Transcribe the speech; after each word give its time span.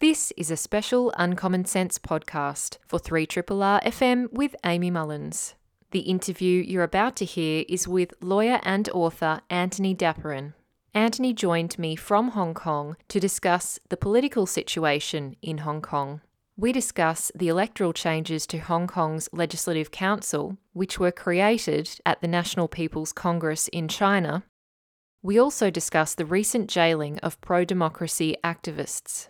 This 0.00 0.32
is 0.36 0.52
a 0.52 0.56
special 0.56 1.12
Uncommon 1.16 1.64
Sense 1.64 1.98
podcast 1.98 2.78
for 2.86 3.00
3RRR 3.00 3.82
FM 3.82 4.32
with 4.32 4.54
Amy 4.64 4.92
Mullins. 4.92 5.56
The 5.90 6.06
interview 6.06 6.62
you're 6.62 6.84
about 6.84 7.16
to 7.16 7.24
hear 7.24 7.64
is 7.68 7.88
with 7.88 8.14
lawyer 8.20 8.60
and 8.62 8.88
author 8.90 9.40
Antony 9.50 9.96
Dapiran. 9.96 10.54
Anthony 10.94 11.32
joined 11.32 11.76
me 11.80 11.96
from 11.96 12.28
Hong 12.28 12.54
Kong 12.54 12.96
to 13.08 13.18
discuss 13.18 13.80
the 13.88 13.96
political 13.96 14.46
situation 14.46 15.34
in 15.42 15.58
Hong 15.58 15.82
Kong. 15.82 16.20
We 16.56 16.70
discuss 16.70 17.32
the 17.34 17.48
electoral 17.48 17.92
changes 17.92 18.46
to 18.46 18.58
Hong 18.58 18.86
Kong's 18.86 19.28
Legislative 19.32 19.90
Council, 19.90 20.58
which 20.74 21.00
were 21.00 21.10
created 21.10 21.90
at 22.06 22.20
the 22.20 22.28
National 22.28 22.68
People's 22.68 23.12
Congress 23.12 23.66
in 23.66 23.88
China. 23.88 24.44
We 25.22 25.40
also 25.40 25.70
discuss 25.70 26.14
the 26.14 26.24
recent 26.24 26.70
jailing 26.70 27.18
of 27.18 27.40
pro 27.40 27.64
democracy 27.64 28.36
activists 28.44 29.26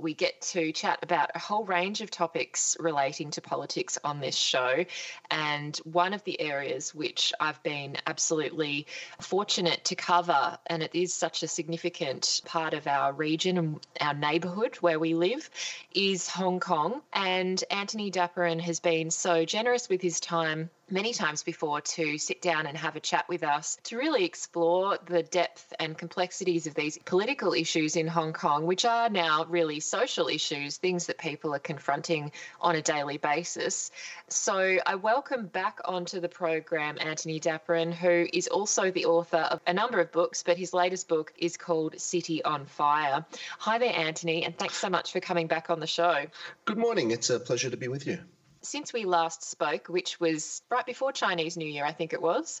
we 0.00 0.14
get 0.14 0.40
to 0.40 0.72
chat 0.72 0.98
about 1.02 1.30
a 1.34 1.38
whole 1.38 1.64
range 1.64 2.00
of 2.00 2.10
topics 2.10 2.76
relating 2.80 3.30
to 3.32 3.40
politics 3.40 3.98
on 4.04 4.20
this 4.20 4.36
show. 4.36 4.84
And 5.30 5.76
one 5.84 6.14
of 6.14 6.24
the 6.24 6.40
areas 6.40 6.94
which 6.94 7.32
I've 7.40 7.62
been 7.62 7.96
absolutely 8.06 8.86
fortunate 9.20 9.84
to 9.86 9.94
cover, 9.94 10.58
and 10.66 10.82
it 10.82 10.94
is 10.94 11.12
such 11.14 11.42
a 11.42 11.48
significant 11.48 12.40
part 12.44 12.74
of 12.74 12.86
our 12.86 13.12
region 13.12 13.58
and 13.58 13.86
our 14.00 14.14
neighbourhood 14.14 14.76
where 14.76 14.98
we 14.98 15.14
live, 15.14 15.48
is 15.94 16.28
Hong 16.28 16.60
Kong. 16.60 17.02
And 17.12 17.62
Antony 17.70 18.10
Dapiran 18.10 18.60
has 18.60 18.80
been 18.80 19.10
so 19.10 19.44
generous 19.44 19.88
with 19.88 20.02
his 20.02 20.20
time 20.20 20.70
many 20.90 21.12
times 21.12 21.42
before 21.42 21.80
to 21.80 22.18
sit 22.18 22.42
down 22.42 22.66
and 22.66 22.76
have 22.76 22.96
a 22.96 23.00
chat 23.00 23.28
with 23.28 23.44
us 23.44 23.78
to 23.84 23.96
really 23.96 24.24
explore 24.24 24.98
the 25.06 25.22
depth 25.22 25.72
and 25.78 25.96
complexities 25.96 26.66
of 26.66 26.74
these 26.74 26.98
political 27.04 27.52
issues 27.52 27.96
in 27.96 28.06
Hong 28.06 28.32
Kong, 28.32 28.66
which 28.66 28.84
are 28.84 29.08
now 29.08 29.44
really 29.48 29.80
social 29.80 30.28
issues, 30.28 30.76
things 30.76 31.06
that 31.06 31.18
people 31.18 31.54
are 31.54 31.60
confronting 31.60 32.32
on 32.60 32.74
a 32.74 32.82
daily 32.82 33.18
basis. 33.18 33.90
So 34.28 34.78
I 34.84 34.96
welcome 34.96 35.46
back 35.46 35.80
onto 35.84 36.20
the 36.20 36.28
program 36.28 36.96
Antony 37.00 37.40
Dapiran, 37.40 37.92
who 37.92 38.26
is 38.32 38.48
also 38.48 38.90
the 38.90 39.06
author 39.06 39.38
of 39.38 39.60
a 39.66 39.72
number 39.72 40.00
of 40.00 40.12
books, 40.12 40.42
but 40.42 40.56
his 40.56 40.74
latest 40.74 41.08
book 41.08 41.32
is 41.38 41.56
called 41.56 42.00
City 42.00 42.42
on 42.44 42.66
Fire. 42.66 43.24
Hi 43.58 43.78
there, 43.78 43.94
Anthony, 43.94 44.44
and 44.44 44.56
thanks 44.56 44.76
so 44.76 44.90
much 44.90 45.12
for 45.12 45.20
coming 45.20 45.46
back 45.46 45.70
on 45.70 45.80
the 45.80 45.86
show. 45.86 46.26
Good 46.64 46.78
morning. 46.78 47.10
It's 47.10 47.30
a 47.30 47.38
pleasure 47.38 47.70
to 47.70 47.76
be 47.76 47.88
with 47.88 48.06
you 48.06 48.18
since 48.62 48.92
we 48.92 49.04
last 49.04 49.42
spoke, 49.42 49.88
which 49.88 50.20
was 50.20 50.62
right 50.70 50.86
before 50.86 51.12
Chinese 51.12 51.56
New 51.56 51.68
Year, 51.68 51.84
I 51.84 51.92
think 51.92 52.12
it 52.12 52.22
was, 52.22 52.60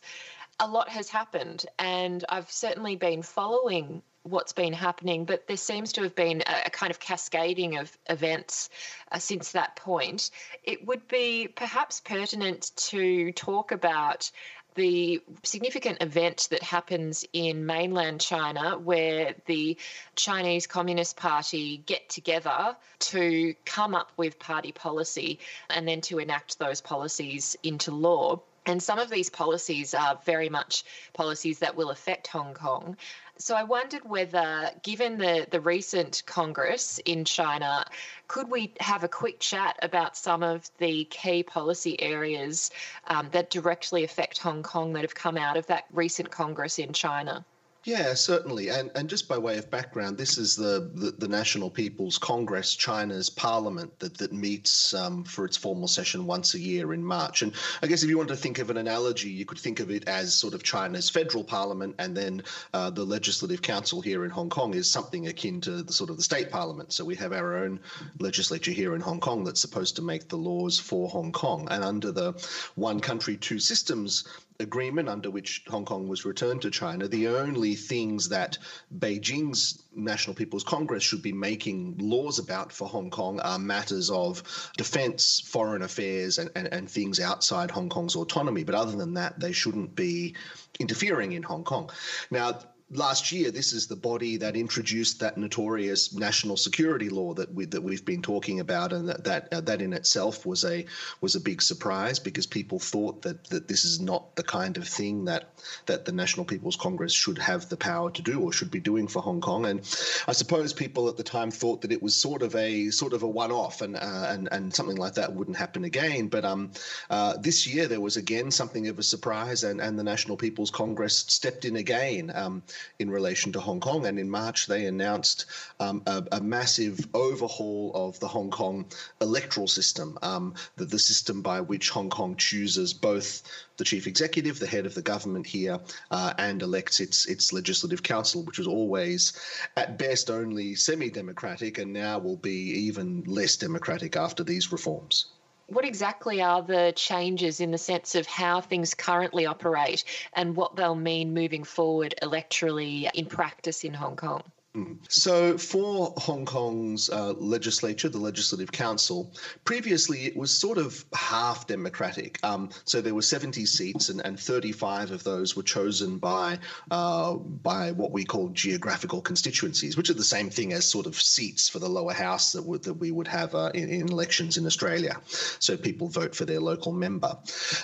a 0.58 0.66
lot 0.66 0.88
has 0.88 1.08
happened. 1.08 1.66
And 1.78 2.24
I've 2.28 2.50
certainly 2.50 2.96
been 2.96 3.22
following 3.22 4.02
what's 4.22 4.52
been 4.52 4.72
happening, 4.72 5.24
but 5.24 5.46
there 5.46 5.56
seems 5.56 5.94
to 5.94 6.02
have 6.02 6.14
been 6.14 6.42
a, 6.46 6.70
kind 6.70 6.90
of 6.90 7.00
cascading 7.00 7.78
of 7.78 7.96
events 8.08 8.68
uh, 9.10 9.18
since 9.18 9.52
that 9.52 9.76
point. 9.76 10.30
It 10.62 10.86
would 10.86 11.08
be 11.08 11.48
perhaps 11.48 12.00
pertinent 12.00 12.70
to 12.76 13.32
talk 13.32 13.72
about 13.72 14.30
the 14.74 15.22
significant 15.42 16.02
event 16.02 16.48
that 16.50 16.62
happens 16.62 17.24
in 17.32 17.66
mainland 17.66 18.20
China 18.20 18.78
where 18.78 19.34
the 19.46 19.76
Chinese 20.14 20.66
Communist 20.66 21.16
Party 21.16 21.78
get 21.86 22.08
together 22.08 22.76
to 22.98 23.54
come 23.64 23.94
up 23.94 24.12
with 24.16 24.38
party 24.38 24.72
policy 24.72 25.38
and 25.68 25.86
then 25.86 26.00
to 26.02 26.18
enact 26.18 26.58
those 26.58 26.80
policies 26.80 27.56
into 27.62 27.90
law. 27.90 28.40
And 28.66 28.82
some 28.82 28.98
of 28.98 29.10
these 29.10 29.30
policies 29.30 29.94
are 29.94 30.20
very 30.24 30.48
much 30.48 30.84
policies 31.12 31.60
that 31.60 31.76
will 31.76 31.90
affect 31.90 32.26
Hong 32.28 32.54
Kong. 32.54 32.96
So 33.38 33.56
I 33.56 33.62
wondered 33.62 34.04
whether, 34.04 34.70
given 34.82 35.16
the, 35.16 35.46
the 35.50 35.60
recent 35.60 36.22
Congress 36.26 36.98
in 37.06 37.24
China, 37.24 37.86
could 38.28 38.50
we 38.50 38.74
have 38.80 39.02
a 39.02 39.08
quick 39.08 39.40
chat 39.40 39.78
about 39.80 40.14
some 40.14 40.42
of 40.42 40.70
the 40.76 41.04
key 41.06 41.42
policy 41.42 41.98
areas 42.00 42.70
um, 43.06 43.30
that 43.32 43.48
directly 43.48 44.04
affect 44.04 44.38
Hong 44.38 44.62
Kong 44.62 44.92
that 44.92 45.02
have 45.02 45.14
come 45.14 45.38
out 45.38 45.56
of 45.56 45.66
that 45.68 45.84
recent 45.90 46.30
Congress 46.30 46.78
in 46.78 46.92
China? 46.92 47.46
Yeah, 47.84 48.12
certainly. 48.12 48.68
And 48.68 48.90
and 48.94 49.08
just 49.08 49.26
by 49.26 49.38
way 49.38 49.56
of 49.56 49.70
background, 49.70 50.18
this 50.18 50.36
is 50.36 50.54
the, 50.54 50.90
the, 50.94 51.12
the 51.12 51.28
National 51.28 51.70
People's 51.70 52.18
Congress, 52.18 52.74
China's 52.74 53.30
parliament 53.30 53.98
that, 54.00 54.18
that 54.18 54.34
meets 54.34 54.92
um, 54.92 55.24
for 55.24 55.46
its 55.46 55.56
formal 55.56 55.88
session 55.88 56.26
once 56.26 56.52
a 56.52 56.58
year 56.58 56.92
in 56.92 57.02
March. 57.02 57.40
And 57.40 57.54
I 57.82 57.86
guess 57.86 58.02
if 58.02 58.10
you 58.10 58.18
want 58.18 58.28
to 58.28 58.36
think 58.36 58.58
of 58.58 58.68
an 58.68 58.76
analogy, 58.76 59.30
you 59.30 59.46
could 59.46 59.58
think 59.58 59.80
of 59.80 59.90
it 59.90 60.06
as 60.06 60.34
sort 60.34 60.52
of 60.52 60.62
China's 60.62 61.08
federal 61.08 61.42
parliament, 61.42 61.94
and 61.98 62.14
then 62.14 62.42
uh, 62.74 62.90
the 62.90 63.04
Legislative 63.04 63.62
Council 63.62 64.02
here 64.02 64.26
in 64.26 64.30
Hong 64.30 64.50
Kong 64.50 64.74
is 64.74 64.90
something 64.90 65.28
akin 65.28 65.62
to 65.62 65.82
the 65.82 65.92
sort 65.92 66.10
of 66.10 66.18
the 66.18 66.22
state 66.22 66.50
parliament. 66.50 66.92
So 66.92 67.06
we 67.06 67.16
have 67.16 67.32
our 67.32 67.56
own 67.56 67.80
legislature 68.18 68.72
here 68.72 68.94
in 68.94 69.00
Hong 69.00 69.20
Kong 69.20 69.42
that's 69.42 69.60
supposed 69.60 69.96
to 69.96 70.02
make 70.02 70.28
the 70.28 70.36
laws 70.36 70.78
for 70.78 71.08
Hong 71.08 71.32
Kong. 71.32 71.66
And 71.70 71.82
under 71.82 72.12
the 72.12 72.34
one 72.74 73.00
country, 73.00 73.38
two 73.38 73.58
systems 73.58 74.24
agreement 74.60 75.08
under 75.08 75.30
which 75.30 75.64
Hong 75.68 75.84
Kong 75.84 76.06
was 76.06 76.24
returned 76.24 76.62
to 76.62 76.70
China, 76.70 77.08
the 77.08 77.28
only 77.28 77.74
things 77.74 78.28
that 78.28 78.58
Beijing's 78.96 79.82
National 79.94 80.36
People's 80.36 80.64
Congress 80.64 81.02
should 81.02 81.22
be 81.22 81.32
making 81.32 81.96
laws 81.98 82.38
about 82.38 82.72
for 82.72 82.86
Hong 82.86 83.10
Kong 83.10 83.40
are 83.40 83.58
matters 83.58 84.10
of 84.10 84.42
defense, 84.76 85.42
foreign 85.44 85.82
affairs, 85.82 86.38
and, 86.38 86.50
and, 86.54 86.72
and 86.72 86.90
things 86.90 87.18
outside 87.18 87.70
Hong 87.70 87.88
Kong's 87.88 88.16
autonomy. 88.16 88.62
But 88.62 88.74
other 88.74 88.96
than 88.96 89.14
that, 89.14 89.40
they 89.40 89.52
shouldn't 89.52 89.96
be 89.96 90.36
interfering 90.78 91.32
in 91.32 91.42
Hong 91.42 91.64
Kong. 91.64 91.90
Now, 92.30 92.60
last 92.92 93.30
year, 93.30 93.50
this 93.50 93.72
is 93.72 93.86
the 93.86 93.96
body 93.96 94.36
that 94.38 94.56
introduced 94.56 95.20
that 95.20 95.38
notorious 95.38 96.12
national 96.12 96.56
security 96.56 97.08
law 97.08 97.34
that 97.34 97.52
we 97.54 97.64
that 97.66 97.82
we've 97.82 98.04
been 98.04 98.22
talking 98.22 98.60
about, 98.60 98.92
and 98.92 99.08
that 99.08 99.24
that 99.24 99.48
uh, 99.52 99.60
that 99.60 99.80
in 99.80 99.92
itself 99.92 100.44
was 100.44 100.64
a 100.64 100.84
was 101.20 101.34
a 101.34 101.40
big 101.40 101.62
surprise 101.62 102.18
because 102.18 102.46
people 102.46 102.78
thought 102.78 103.22
that 103.22 103.44
that 103.44 103.68
this 103.68 103.84
is 103.84 104.00
not 104.00 104.34
the 104.36 104.42
kind 104.42 104.76
of 104.76 104.86
thing 104.86 105.24
that 105.24 105.52
that 105.86 106.04
the 106.04 106.12
National 106.12 106.44
People's 106.44 106.76
Congress 106.76 107.12
should 107.12 107.38
have 107.38 107.68
the 107.68 107.76
power 107.76 108.10
to 108.10 108.22
do 108.22 108.40
or 108.40 108.52
should 108.52 108.70
be 108.70 108.80
doing 108.80 109.06
for 109.06 109.22
Hong 109.22 109.40
Kong. 109.40 109.66
And 109.66 109.80
I 110.26 110.32
suppose 110.32 110.72
people 110.72 111.08
at 111.08 111.16
the 111.16 111.22
time 111.22 111.50
thought 111.50 111.82
that 111.82 111.92
it 111.92 112.02
was 112.02 112.16
sort 112.16 112.42
of 112.42 112.54
a 112.56 112.90
sort 112.90 113.12
of 113.12 113.22
a 113.22 113.28
one-off, 113.28 113.82
and 113.82 113.96
uh, 113.96 114.26
and 114.28 114.48
and 114.50 114.74
something 114.74 114.96
like 114.96 115.14
that 115.14 115.32
wouldn't 115.32 115.56
happen 115.56 115.84
again. 115.84 116.28
But 116.28 116.44
um, 116.44 116.72
uh, 117.08 117.36
this 117.36 117.66
year 117.66 117.86
there 117.86 118.00
was 118.00 118.16
again 118.16 118.50
something 118.50 118.88
of 118.88 118.98
a 118.98 119.02
surprise, 119.02 119.62
and 119.62 119.80
and 119.80 119.98
the 119.98 120.04
National 120.04 120.36
People's 120.36 120.70
Congress 120.70 121.18
stepped 121.28 121.64
in 121.64 121.76
again. 121.76 122.32
Um, 122.34 122.62
in 122.98 123.10
relation 123.10 123.52
to 123.52 123.60
Hong 123.60 123.80
Kong. 123.80 124.06
And 124.06 124.18
in 124.18 124.30
March, 124.30 124.66
they 124.66 124.86
announced 124.86 125.46
um, 125.78 126.02
a, 126.06 126.24
a, 126.32 126.40
massive 126.40 127.06
overhaul 127.14 127.92
of 127.94 128.18
the 128.20 128.28
Hong 128.28 128.50
Kong 128.50 128.86
electoral 129.20 129.68
system, 129.68 130.18
um, 130.22 130.54
the, 130.76 130.84
the 130.84 130.98
system 130.98 131.42
by 131.42 131.60
which 131.60 131.90
Hong 131.90 132.10
Kong 132.10 132.36
chooses 132.36 132.92
both 132.92 133.42
the 133.76 133.84
chief 133.84 134.06
executive, 134.06 134.58
the 134.58 134.66
head 134.66 134.86
of 134.86 134.94
the 134.94 135.02
government 135.02 135.46
here, 135.46 135.78
uh, 136.10 136.34
and 136.38 136.62
elects 136.62 137.00
its 137.00 137.26
its 137.26 137.52
legislative 137.52 138.02
council, 138.02 138.42
which 138.42 138.58
was 138.58 138.66
always 138.66 139.32
at 139.76 139.98
best 139.98 140.30
only 140.30 140.74
semi-democratic, 140.74 141.78
and 141.78 141.92
now 141.92 142.18
will 142.18 142.36
be 142.36 142.70
even 142.86 143.22
less 143.26 143.56
democratic 143.56 144.16
after 144.16 144.44
these 144.44 144.72
reforms 144.72 145.26
what 145.70 145.84
exactly 145.84 146.42
are 146.42 146.62
the 146.62 146.92
changes 146.96 147.60
in 147.60 147.70
the 147.70 147.78
sense 147.78 148.14
of 148.14 148.26
how 148.26 148.60
things 148.60 148.94
currently 148.94 149.46
operate 149.46 150.04
and 150.32 150.56
what 150.56 150.76
they'll 150.76 150.94
mean 150.94 151.32
moving 151.32 151.64
forward 151.64 152.14
electorally 152.22 153.08
in 153.14 153.26
practice 153.26 153.84
in 153.84 153.94
Hong 153.94 154.16
Kong? 154.16 154.42
Mm. 154.76 154.98
So, 155.08 155.58
for 155.58 156.14
Hong 156.16 156.44
Kong's 156.44 157.10
uh, 157.10 157.32
legislature, 157.32 158.08
the 158.08 158.18
Legislative 158.18 158.70
Council, 158.70 159.32
previously 159.64 160.26
it 160.26 160.36
was 160.36 160.56
sort 160.56 160.78
of 160.78 161.04
half 161.12 161.66
democratic. 161.66 162.38
Um, 162.44 162.70
so 162.84 163.00
there 163.00 163.14
were 163.14 163.22
70 163.22 163.66
seats, 163.66 164.10
and, 164.10 164.24
and 164.24 164.38
35 164.38 165.10
of 165.10 165.24
those 165.24 165.56
were 165.56 165.64
chosen 165.64 166.18
by 166.18 166.60
uh, 166.92 167.34
by 167.34 167.90
what 167.90 168.12
we 168.12 168.24
call 168.24 168.50
geographical 168.50 169.20
constituencies, 169.20 169.96
which 169.96 170.08
are 170.08 170.14
the 170.14 170.22
same 170.22 170.50
thing 170.50 170.72
as 170.72 170.88
sort 170.88 171.06
of 171.06 171.20
seats 171.20 171.68
for 171.68 171.80
the 171.80 171.88
lower 171.88 172.12
house 172.12 172.52
that 172.52 172.62
would 172.62 172.84
that 172.84 172.94
we 172.94 173.10
would 173.10 173.26
have 173.26 173.56
uh, 173.56 173.72
in, 173.74 173.88
in, 173.88 174.08
elections 174.08 174.56
in 174.56 174.66
Australia. 174.66 175.20
So 175.58 175.76
people 175.76 176.06
vote 176.06 176.36
for 176.36 176.44
their 176.44 176.60
local 176.60 176.92
member. 176.92 177.36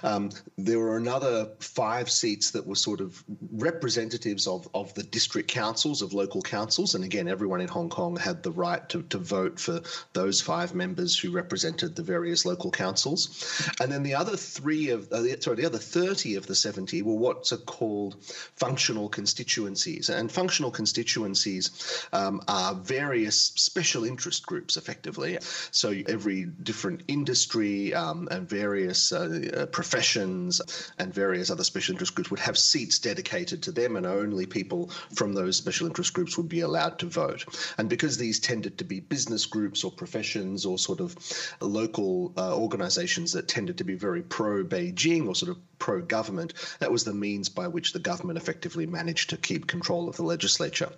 Um, 0.05 0.31
there 0.57 0.79
were 0.79 0.97
another 0.97 1.49
five 1.59 2.09
seats 2.09 2.53
that 2.53 2.65
were 2.65 2.77
sort 2.77 3.01
of 3.01 3.25
representatives 3.51 4.47
of 4.47 4.69
of 4.73 4.95
the 4.95 5.03
district 5.03 5.49
councils 5.49 6.01
of 6.01 6.13
local 6.13 6.43
councils 6.43 6.76
councils. 6.77 6.95
And 6.95 7.05
again, 7.05 7.27
everyone 7.27 7.63
in 7.63 7.69
Hong 7.69 7.89
Kong 7.89 8.17
had 8.17 8.43
the 8.43 8.51
right 8.51 8.87
to, 8.91 9.03
to 9.05 9.19
vote 9.19 9.59
for 9.59 9.81
those 10.13 10.43
five 10.43 10.75
members 10.75 11.19
who 11.19 11.31
represented 11.31 11.97
the 11.97 12.03
various 12.03 12.45
local 12.45 12.71
councils. 12.71 13.71
And 13.81 13.91
then 13.91 14.03
the 14.03 14.15
other 14.15 14.37
three 14.37 14.91
of, 14.91 15.11
uh, 15.11 15.41
sorry, 15.41 15.57
the 15.57 15.65
other 15.65 15.79
30 15.79 16.35
of 16.37 16.47
the 16.47 16.55
70 16.55 17.01
were 17.03 17.15
what's 17.15 17.53
called 17.65 18.17
functional 18.57 19.09
constituencies. 19.09 20.11
And 20.11 20.31
functional 20.31 20.71
constituencies 20.71 22.07
um, 22.13 22.43
are 22.47 22.75
various 22.75 23.41
special 23.41 24.05
interest 24.05 24.45
groups, 24.45 24.77
effectively. 24.77 25.39
So 25.71 25.95
every 26.07 26.45
different 26.45 27.05
industry 27.09 27.95
um, 27.95 28.29
and 28.31 28.47
various 28.47 29.13
uh, 29.13 29.51
uh, 29.57 29.67
professions 29.67 30.61
and 30.99 31.15
various 31.15 31.51
other 31.51 31.65
special 31.65 31.95
interest 31.95 32.15
groups 32.15 32.31
would 32.31 32.41
have 32.41 32.59
seats 32.59 32.99
dedicated 32.99 33.63
to 33.63 33.73
them, 33.73 33.97
and 33.97 34.05
only 34.05 34.45
people 34.45 34.91
from 35.15 35.33
those 35.33 35.57
special 35.57 35.87
interest 35.87 36.13
groups 36.13 36.37
would 36.37 36.49
be 36.49 36.66
allowed 36.67 36.99
to 36.99 37.07
vote. 37.07 37.47
And 37.79 37.89
because 37.89 38.19
these 38.19 38.41
tended 38.41 38.79
to 38.79 38.85
be 38.85 39.01
business 39.01 39.47
groups 39.47 39.85
or 39.85 39.91
professions 39.91 40.67
or 40.67 40.79
sort 40.79 41.01
of 41.01 41.17
local 41.61 42.33
uh, 42.37 42.55
organizations 42.55 43.33
that 43.33 43.49
tended 43.49 43.79
to 43.79 43.85
be 43.85 43.95
very 43.95 44.23
pro 44.23 44.65
Beijing 44.65 45.27
or 45.27 45.35
sort 45.35 45.51
of 45.51 45.59
pro 45.79 46.03
government, 46.03 46.55
that 46.81 46.91
was 46.91 47.05
the 47.05 47.15
means 47.15 47.49
by 47.49 47.69
which 47.69 47.93
the 47.93 47.99
government 47.99 48.39
effectively 48.39 48.87
managed 48.87 49.31
to 49.31 49.37
keep 49.37 49.67
control 49.67 50.09
of 50.09 50.17
the 50.17 50.23
legislature. 50.23 50.91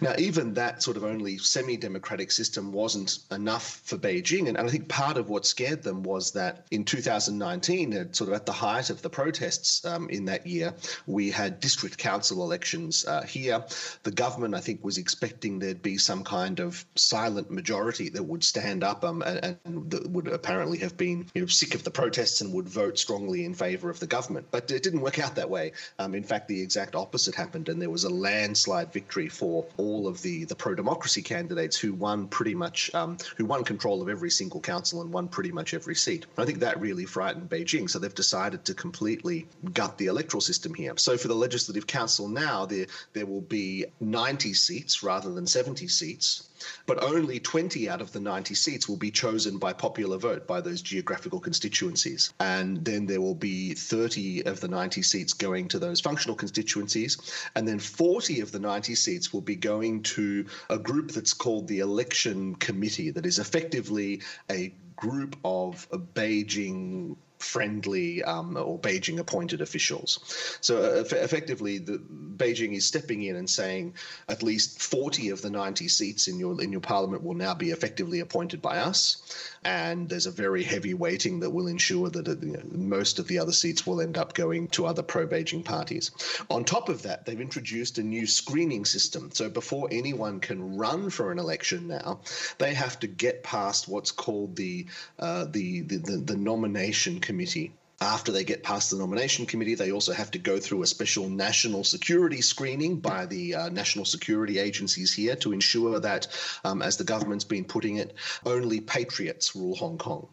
Now, 0.00 0.14
even 0.18 0.54
that 0.54 0.82
sort 0.82 0.96
of 0.96 1.04
only 1.04 1.38
semi 1.38 1.76
democratic 1.76 2.30
system 2.30 2.72
wasn't 2.72 3.18
enough 3.30 3.80
for 3.84 3.96
Beijing. 3.96 4.48
And, 4.48 4.56
and, 4.56 4.68
I 4.68 4.70
think 4.70 4.88
part 4.88 5.16
of 5.16 5.28
what 5.28 5.46
scared 5.46 5.82
them 5.82 6.02
was 6.02 6.32
that 6.32 6.66
in 6.70 6.84
2019, 6.84 8.12
sort 8.12 8.28
of 8.28 8.34
at 8.34 8.46
the 8.46 8.52
height 8.52 8.90
of 8.90 9.02
the 9.02 9.10
protests 9.10 9.84
um, 9.84 10.08
in 10.10 10.26
that 10.26 10.46
year, 10.46 10.74
we 11.06 11.30
had 11.30 11.60
district 11.60 11.98
council 11.98 12.42
elections 12.42 13.04
uh, 13.06 13.22
here. 13.22 13.64
The 14.02 14.10
government, 14.10 14.54
I 14.54 14.60
think, 14.60 14.84
was 14.84 14.98
expecting 15.06 15.60
there'd 15.60 15.82
be 15.82 15.98
some 15.98 16.24
kind 16.24 16.58
of 16.58 16.84
silent 16.96 17.48
majority 17.48 18.08
that 18.08 18.24
would 18.24 18.42
stand 18.42 18.82
up 18.82 19.04
um, 19.04 19.22
and, 19.22 19.56
and 19.64 19.88
that 19.92 20.10
would 20.10 20.26
apparently 20.26 20.78
have 20.78 20.96
been 20.96 21.28
you 21.32 21.42
know, 21.42 21.46
sick 21.46 21.76
of 21.76 21.84
the 21.84 21.92
protests 21.92 22.40
and 22.40 22.52
would 22.52 22.68
vote 22.68 22.98
strongly 22.98 23.44
in 23.44 23.54
favor 23.54 23.88
of 23.88 24.00
the 24.00 24.06
government. 24.08 24.48
But 24.50 24.68
it 24.72 24.82
didn't 24.82 25.02
work 25.02 25.20
out 25.20 25.36
that 25.36 25.48
way. 25.48 25.74
Um, 26.00 26.16
in 26.16 26.24
fact, 26.24 26.48
the 26.48 26.60
exact 26.60 26.96
opposite 26.96 27.36
happened, 27.36 27.68
and 27.68 27.80
there 27.80 27.88
was 27.88 28.02
a 28.02 28.10
landslide 28.10 28.92
victory 28.92 29.28
for 29.28 29.64
all 29.76 30.08
of 30.08 30.22
the, 30.22 30.44
the 30.44 30.56
pro 30.56 30.74
democracy 30.74 31.22
candidates 31.22 31.78
who 31.78 31.92
won 31.92 32.26
pretty 32.26 32.56
much, 32.56 32.92
um, 32.92 33.16
who 33.36 33.44
won 33.44 33.62
control 33.62 34.02
of 34.02 34.08
every 34.08 34.30
single 34.30 34.60
council 34.60 35.02
and 35.02 35.12
won 35.12 35.28
pretty 35.28 35.52
much 35.52 35.72
every 35.72 35.94
seat. 35.94 36.26
I 36.36 36.44
think 36.44 36.58
that 36.58 36.80
really 36.80 37.04
frightened 37.04 37.48
Beijing. 37.48 37.88
So 37.88 38.00
they've 38.00 38.12
decided 38.12 38.64
to 38.64 38.74
completely 38.74 39.46
gut 39.72 39.98
the 39.98 40.06
electoral 40.06 40.40
system 40.40 40.74
here. 40.74 40.94
So 40.96 41.16
for 41.16 41.28
the 41.28 41.36
Legislative 41.36 41.86
Council 41.86 42.26
now, 42.26 42.66
there, 42.66 42.86
there 43.12 43.26
will 43.26 43.40
be 43.40 43.84
90 44.00 44.52
seats 44.54 44.95
rather 45.02 45.32
than 45.32 45.46
70 45.46 45.88
seats 45.88 46.46
but 46.86 47.02
only 47.02 47.38
20 47.38 47.88
out 47.88 48.00
of 48.00 48.12
the 48.12 48.20
90 48.20 48.54
seats 48.54 48.88
will 48.88 48.96
be 48.96 49.10
chosen 49.10 49.58
by 49.58 49.72
popular 49.72 50.16
vote 50.16 50.46
by 50.46 50.60
those 50.60 50.82
geographical 50.82 51.40
constituencies. 51.40 52.32
And 52.40 52.84
then 52.84 53.06
there 53.06 53.20
will 53.20 53.34
be 53.34 53.74
30 53.74 54.46
of 54.46 54.60
the 54.60 54.68
90 54.68 55.02
seats 55.02 55.32
going 55.32 55.68
to 55.68 55.78
those 55.78 56.00
functional 56.00 56.36
constituencies. 56.36 57.18
And 57.54 57.66
then 57.66 57.78
40 57.78 58.40
of 58.40 58.52
the 58.52 58.58
90 58.58 58.94
seats 58.94 59.32
will 59.32 59.40
be 59.40 59.56
going 59.56 60.02
to 60.04 60.46
a 60.70 60.78
group 60.78 61.10
that's 61.10 61.34
called 61.34 61.68
the 61.68 61.80
Election 61.80 62.54
Committee, 62.54 63.10
that 63.10 63.26
is 63.26 63.38
effectively 63.38 64.22
a 64.50 64.72
group 64.96 65.36
of 65.44 65.88
Beijing 66.14 67.16
friendly 67.38 68.22
um, 68.22 68.56
or 68.56 68.78
Beijing 68.78 69.18
appointed 69.18 69.60
officials. 69.60 70.58
So 70.60 70.78
uh, 70.78 71.04
effectively, 71.16 71.78
the, 71.78 71.98
Beijing 71.98 72.74
is 72.74 72.86
stepping 72.86 73.22
in 73.22 73.36
and 73.36 73.48
saying 73.48 73.94
at 74.28 74.42
least 74.42 74.80
40 74.82 75.30
of 75.30 75.42
the 75.42 75.50
90 75.50 75.88
seats 75.88 76.28
in 76.28 76.38
your 76.38 76.60
in 76.60 76.72
your 76.72 76.80
parliament 76.80 77.22
will 77.22 77.34
now 77.34 77.54
be 77.54 77.70
effectively 77.70 78.20
appointed 78.20 78.62
by 78.62 78.78
us, 78.78 79.50
and 79.64 80.08
there's 80.08 80.26
a 80.26 80.30
very 80.30 80.62
heavy 80.62 80.94
weighting 80.94 81.40
that 81.40 81.50
will 81.50 81.66
ensure 81.66 82.08
that 82.10 82.28
uh, 82.28 82.36
most 82.70 83.18
of 83.18 83.26
the 83.26 83.38
other 83.38 83.52
seats 83.52 83.86
will 83.86 84.00
end 84.00 84.16
up 84.16 84.34
going 84.34 84.68
to 84.68 84.86
other 84.86 85.02
pro-Beijing 85.02 85.64
parties. 85.64 86.10
On 86.50 86.64
top 86.64 86.88
of 86.88 87.02
that, 87.02 87.26
they've 87.26 87.40
introduced 87.40 87.98
a 87.98 88.02
new 88.02 88.26
screening 88.26 88.84
system. 88.84 89.30
So 89.32 89.48
before 89.48 89.88
anyone 89.90 90.40
can 90.40 90.76
run 90.76 91.10
for 91.10 91.32
an 91.32 91.38
election 91.38 91.88
now, 91.88 92.20
they 92.58 92.74
have 92.74 92.98
to 93.00 93.06
get 93.06 93.42
past 93.42 93.88
what's 93.88 94.12
called 94.12 94.56
the 94.56 94.86
uh, 95.18 95.46
the, 95.46 95.82
the 95.82 95.98
the 95.98 96.36
nomination 96.36 97.20
committee 97.26 97.72
after 98.00 98.30
they 98.30 98.44
get 98.44 98.62
past 98.62 98.90
the 98.90 98.98
nomination 98.98 99.46
committee, 99.46 99.74
they 99.74 99.90
also 99.90 100.12
have 100.12 100.30
to 100.30 100.38
go 100.38 100.58
through 100.60 100.82
a 100.82 100.86
special 100.86 101.30
national 101.30 101.82
security 101.82 102.42
screening 102.42 103.00
by 103.00 103.24
the 103.24 103.54
uh, 103.54 103.68
national 103.70 104.04
security 104.04 104.58
agencies 104.58 105.14
here 105.14 105.34
to 105.36 105.52
ensure 105.52 105.98
that, 105.98 106.26
um, 106.64 106.82
as 106.82 106.98
the 106.98 107.04
government's 107.04 107.44
been 107.44 107.64
putting 107.64 107.96
it, 107.96 108.14
only 108.44 108.80
patriots 108.80 109.56
rule 109.56 109.74
Hong 109.76 109.96
Kong. 109.96 110.28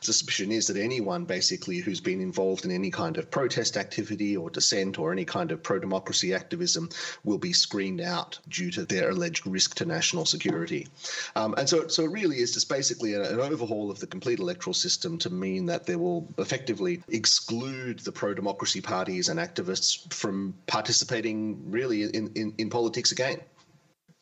The 0.00 0.06
suspicion 0.06 0.50
is 0.50 0.66
that 0.68 0.78
anyone 0.78 1.24
basically 1.26 1.78
who's 1.78 2.00
been 2.00 2.20
involved 2.20 2.64
in 2.64 2.70
any 2.70 2.90
kind 2.90 3.18
of 3.18 3.30
protest 3.30 3.76
activity 3.76 4.36
or 4.36 4.48
dissent 4.48 4.98
or 4.98 5.12
any 5.12 5.24
kind 5.24 5.52
of 5.52 5.62
pro 5.62 5.78
democracy 5.78 6.34
activism 6.34 6.88
will 7.22 7.38
be 7.38 7.52
screened 7.52 8.00
out 8.00 8.38
due 8.48 8.70
to 8.72 8.84
their 8.84 9.10
alleged 9.10 9.46
risk 9.46 9.74
to 9.76 9.84
national 9.84 10.24
security. 10.24 10.88
Um, 11.36 11.54
and 11.58 11.68
so, 11.68 11.86
so 11.88 12.04
it 12.04 12.10
really 12.10 12.38
is 12.38 12.54
just 12.54 12.68
basically 12.68 13.14
an 13.14 13.40
overhaul 13.40 13.90
of 13.90 14.00
the 14.00 14.06
complete 14.06 14.38
electoral 14.38 14.74
system 14.74 15.18
to 15.18 15.30
mean 15.30 15.66
that 15.66 15.86
there 15.86 15.98
will 15.98 16.32
effectively 16.38 16.93
exclude 17.08 18.00
the 18.00 18.12
pro 18.12 18.34
democracy 18.34 18.80
parties 18.80 19.28
and 19.28 19.40
activists 19.40 20.12
from 20.12 20.54
participating 20.66 21.70
really 21.70 22.02
in, 22.02 22.32
in, 22.34 22.54
in 22.58 22.70
politics 22.70 23.12
again. 23.12 23.38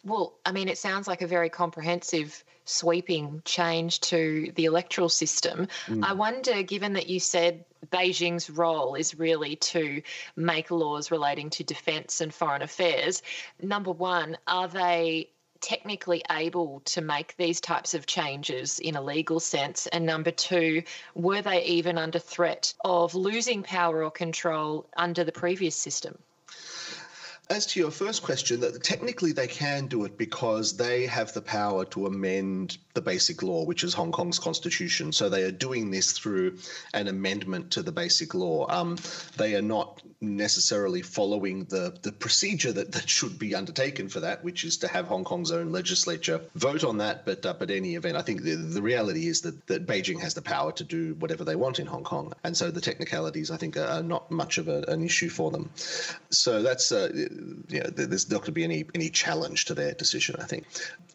Well, 0.04 0.34
I 0.44 0.52
mean, 0.52 0.68
it 0.68 0.78
sounds 0.78 1.06
like 1.06 1.22
a 1.22 1.26
very 1.28 1.48
comprehensive, 1.48 2.42
sweeping 2.64 3.40
change 3.44 4.00
to 4.00 4.50
the 4.56 4.64
electoral 4.64 5.08
system. 5.08 5.68
Mm. 5.86 6.04
I 6.04 6.12
wonder, 6.12 6.62
given 6.62 6.94
that 6.94 7.08
you 7.08 7.20
said 7.20 7.64
Beijing's 7.92 8.50
role 8.50 8.96
is 8.96 9.16
really 9.16 9.56
to 9.56 10.02
make 10.34 10.72
laws 10.72 11.12
relating 11.12 11.50
to 11.50 11.64
defence 11.64 12.20
and 12.20 12.34
foreign 12.34 12.62
affairs, 12.62 13.22
number 13.60 13.92
one, 13.92 14.36
are 14.48 14.66
they 14.66 15.30
technically 15.62 16.22
able 16.30 16.80
to 16.80 17.00
make 17.00 17.36
these 17.36 17.60
types 17.60 17.94
of 17.94 18.06
changes 18.06 18.78
in 18.78 18.96
a 18.96 19.02
legal 19.02 19.40
sense? 19.40 19.86
And 19.86 20.04
number 20.04 20.30
two, 20.30 20.82
were 21.14 21.40
they 21.40 21.64
even 21.64 21.96
under 21.96 22.18
threat 22.18 22.74
of 22.84 23.14
losing 23.14 23.62
power 23.62 24.04
or 24.04 24.10
control 24.10 24.86
under 24.96 25.24
the 25.24 25.32
previous 25.32 25.76
system? 25.76 26.18
As 27.50 27.66
to 27.66 27.80
your 27.80 27.90
first 27.90 28.22
question, 28.22 28.60
that 28.60 28.82
technically 28.82 29.32
they 29.32 29.46
can 29.46 29.86
do 29.86 30.04
it 30.04 30.16
because 30.16 30.76
they 30.76 31.06
have 31.06 31.34
the 31.34 31.42
power 31.42 31.84
to 31.86 32.06
amend 32.06 32.78
the 32.94 33.02
basic 33.02 33.42
law, 33.42 33.64
which 33.64 33.84
is 33.84 33.94
Hong 33.94 34.12
Kong's 34.12 34.38
constitution. 34.38 35.12
So 35.12 35.28
they 35.28 35.42
are 35.42 35.50
doing 35.50 35.90
this 35.90 36.12
through 36.12 36.58
an 36.94 37.08
amendment 37.08 37.72
to 37.72 37.82
the 37.82 37.92
basic 37.92 38.34
law. 38.34 38.66
Um, 38.70 38.96
they 39.36 39.54
are 39.54 39.62
not 39.62 40.02
necessarily 40.22 41.02
following 41.02 41.64
the, 41.64 41.94
the 42.02 42.12
procedure 42.12 42.72
that, 42.72 42.92
that 42.92 43.08
should 43.08 43.38
be 43.38 43.54
undertaken 43.54 44.08
for 44.08 44.20
that, 44.20 44.44
which 44.44 44.64
is 44.64 44.78
to 44.78 44.88
have 44.88 45.08
Hong 45.08 45.24
Kong's 45.24 45.50
own 45.50 45.72
legislature 45.72 46.40
vote 46.54 46.84
on 46.84 46.98
that. 46.98 47.26
But 47.26 47.44
uh, 47.44 47.54
but 47.54 47.70
any 47.70 47.96
event, 47.96 48.16
I 48.16 48.22
think 48.22 48.42
the, 48.42 48.54
the 48.54 48.82
reality 48.82 49.26
is 49.26 49.42
that, 49.42 49.66
that 49.66 49.86
Beijing 49.86 50.20
has 50.20 50.34
the 50.34 50.42
power 50.42 50.72
to 50.72 50.84
do 50.84 51.14
whatever 51.14 51.44
they 51.44 51.56
want 51.56 51.80
in 51.80 51.86
Hong 51.86 52.04
Kong, 52.04 52.32
and 52.44 52.56
so 52.56 52.70
the 52.70 52.80
technicalities 52.80 53.50
I 53.50 53.56
think 53.56 53.76
are 53.76 54.02
not 54.02 54.30
much 54.30 54.58
of 54.58 54.68
a, 54.68 54.82
an 54.88 55.02
issue 55.02 55.28
for 55.28 55.50
them. 55.50 55.70
So 56.30 56.62
that's 56.62 56.92
uh, 56.92 57.28
you 57.68 57.80
know, 57.80 57.90
there's 57.90 58.30
not 58.30 58.38
going 58.38 58.46
to 58.46 58.52
be 58.52 58.64
any 58.64 58.84
any 58.94 59.10
challenge 59.10 59.66
to 59.66 59.74
their 59.74 59.92
decision, 59.92 60.36
I 60.38 60.44
think. 60.44 60.66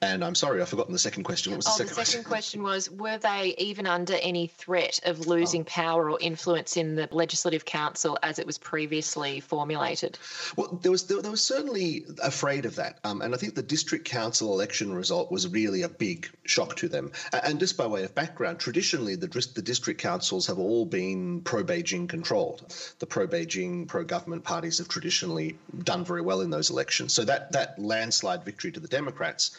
And 0.02 0.24
I'm 0.24 0.36
sorry, 0.36 0.62
I've 0.62 0.70
forgotten 0.70 0.94
the 0.94 1.00
second 1.00 1.24
question. 1.24 1.52
What 1.52 1.58
was 1.58 1.66
the 1.66 1.72
oh, 1.72 1.78
second, 1.78 1.96
the 1.96 2.06
second 2.06 2.26
question? 2.26 2.64
was 2.64 2.90
Were 2.90 3.18
they 3.18 3.56
even 3.58 3.88
under 3.88 4.16
any 4.22 4.48
threat 4.48 5.00
of 5.06 5.28
losing 5.28 5.62
oh. 5.62 5.66
power 5.66 6.12
or 6.12 6.20
influence 6.20 6.78
in 6.78 6.96
the 6.96 7.08
Legislative 7.12 7.66
Council 7.66 8.18
as 8.22 8.40
it 8.40 8.46
was 8.46 8.58
previously? 8.58 8.88
previously 8.88 9.40
formulated? 9.40 10.18
Well, 10.56 10.80
there 10.82 10.92
was 10.92 11.08
there, 11.08 11.22
there 11.22 11.32
was 11.32 11.44
certainly 11.44 12.06
afraid 12.24 12.66
of 12.66 12.76
that, 12.76 13.00
um, 13.04 13.22
and 13.22 13.34
I 13.34 13.38
think 13.38 13.56
the 13.56 13.64
district 13.64 14.06
council 14.06 14.54
election 14.54 14.94
result 14.94 15.32
was 15.32 15.48
really 15.48 15.82
a 15.82 15.90
big 15.90 16.30
shock 16.46 16.76
to 16.78 16.88
them. 16.88 17.12
And 17.44 17.60
just 17.60 17.78
by 17.78 17.86
way 17.88 18.04
of 18.04 18.16
background, 18.16 18.60
traditionally 18.60 19.16
the 19.16 19.28
the 19.56 19.62
district 19.62 20.00
councils 20.00 20.48
have 20.48 20.60
all 20.60 20.86
been 20.86 21.42
pro 21.42 21.64
Beijing 21.64 22.08
controlled. 22.08 22.74
The 23.00 23.06
pro 23.06 23.28
Beijing, 23.28 23.88
pro 23.88 24.04
government 24.04 24.44
parties 24.44 24.78
have 24.78 24.88
traditionally 24.88 25.58
done 25.84 26.06
very 26.08 26.22
well 26.22 26.42
in 26.42 26.50
those 26.50 26.70
elections. 26.70 27.14
So 27.14 27.26
that 27.26 27.52
that 27.52 27.78
landslide 27.78 28.44
victory 28.44 28.72
to 28.72 28.80
the 28.80 28.88
Democrats 28.88 29.52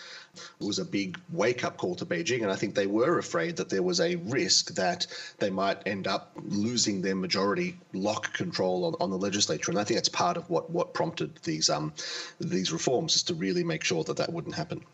was 0.60 0.78
a 0.78 0.84
big 0.84 1.18
wake 1.30 1.64
up 1.64 1.76
call 1.76 1.94
to 1.96 2.06
Beijing. 2.06 2.42
And 2.42 2.50
I 2.50 2.56
think 2.56 2.74
they 2.74 2.86
were 2.86 3.18
afraid 3.18 3.56
that 3.56 3.68
there 3.68 3.82
was 3.82 4.00
a 4.00 4.16
risk 4.16 4.74
that 4.74 5.06
they 5.38 5.50
might 5.50 5.86
end 5.86 6.06
up 6.06 6.32
losing 6.36 7.02
their 7.02 7.16
majority 7.16 7.78
lock 7.92 8.32
control 8.34 8.84
on, 8.84 8.94
on 9.00 9.10
the 9.10 9.18
legislature. 9.18 9.70
And 9.70 9.80
I 9.80 9.84
think 9.84 9.98
that's 9.98 10.08
part 10.08 10.36
of 10.36 10.48
what, 10.50 10.70
what 10.70 10.94
prompted 10.94 11.36
these 11.42 11.70
um, 11.70 11.92
these 12.40 12.72
reforms 12.72 13.16
is 13.16 13.22
to 13.24 13.34
really 13.34 13.64
make 13.64 13.84
sure 13.84 14.04
that 14.04 14.16
that 14.18 14.32
wouldn't 14.32 14.54
happen. 14.54 14.84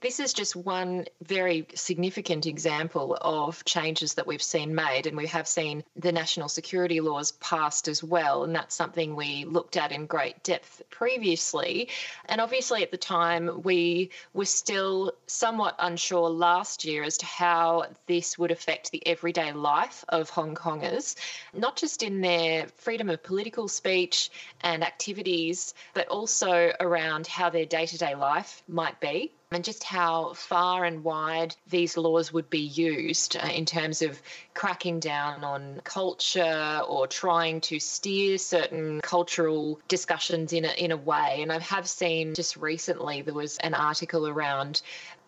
This 0.00 0.20
is 0.20 0.32
just 0.32 0.54
one 0.54 1.06
very 1.22 1.66
significant 1.74 2.46
example 2.46 3.18
of 3.20 3.64
changes 3.64 4.14
that 4.14 4.28
we've 4.28 4.40
seen 4.40 4.72
made, 4.72 5.08
and 5.08 5.16
we 5.16 5.26
have 5.26 5.48
seen 5.48 5.82
the 5.96 6.12
national 6.12 6.48
security 6.48 7.00
laws 7.00 7.32
passed 7.32 7.88
as 7.88 8.00
well. 8.04 8.44
And 8.44 8.54
that's 8.54 8.76
something 8.76 9.16
we 9.16 9.44
looked 9.44 9.76
at 9.76 9.90
in 9.90 10.06
great 10.06 10.40
depth 10.44 10.82
previously. 10.90 11.88
And 12.26 12.40
obviously, 12.40 12.84
at 12.84 12.92
the 12.92 12.96
time, 12.96 13.62
we 13.64 14.10
were 14.34 14.44
still 14.44 15.14
somewhat 15.26 15.74
unsure 15.80 16.30
last 16.30 16.84
year 16.84 17.02
as 17.02 17.18
to 17.18 17.26
how 17.26 17.86
this 18.06 18.38
would 18.38 18.52
affect 18.52 18.92
the 18.92 19.04
everyday 19.04 19.52
life 19.52 20.04
of 20.10 20.30
Hong 20.30 20.54
Kongers, 20.54 21.16
not 21.52 21.74
just 21.74 22.04
in 22.04 22.20
their 22.20 22.68
freedom 22.76 23.10
of 23.10 23.24
political 23.24 23.66
speech 23.66 24.30
and 24.60 24.84
activities, 24.84 25.74
but 25.92 26.06
also 26.06 26.72
around 26.78 27.26
how 27.26 27.50
their 27.50 27.66
day 27.66 27.86
to 27.86 27.98
day 27.98 28.14
life 28.14 28.62
might 28.68 29.00
be 29.00 29.32
and 29.50 29.64
just 29.64 29.82
how 29.82 30.34
far 30.34 30.84
and 30.84 31.02
wide 31.02 31.56
these 31.68 31.96
laws 31.96 32.32
would 32.32 32.50
be 32.50 32.60
used 32.60 33.36
uh, 33.36 33.46
in 33.46 33.64
terms 33.64 34.02
of 34.02 34.20
cracking 34.52 35.00
down 35.00 35.42
on 35.42 35.80
culture 35.84 36.82
or 36.86 37.06
trying 37.06 37.60
to 37.62 37.80
steer 37.80 38.36
certain 38.36 39.00
cultural 39.00 39.80
discussions 39.88 40.52
in 40.52 40.66
a, 40.66 40.72
in 40.72 40.92
a 40.92 40.96
way. 40.96 41.38
And 41.40 41.50
I 41.50 41.60
have 41.60 41.88
seen 41.88 42.34
just 42.34 42.56
recently 42.58 43.22
there 43.22 43.32
was 43.32 43.56
an 43.58 43.72
article 43.72 44.28
around 44.28 44.82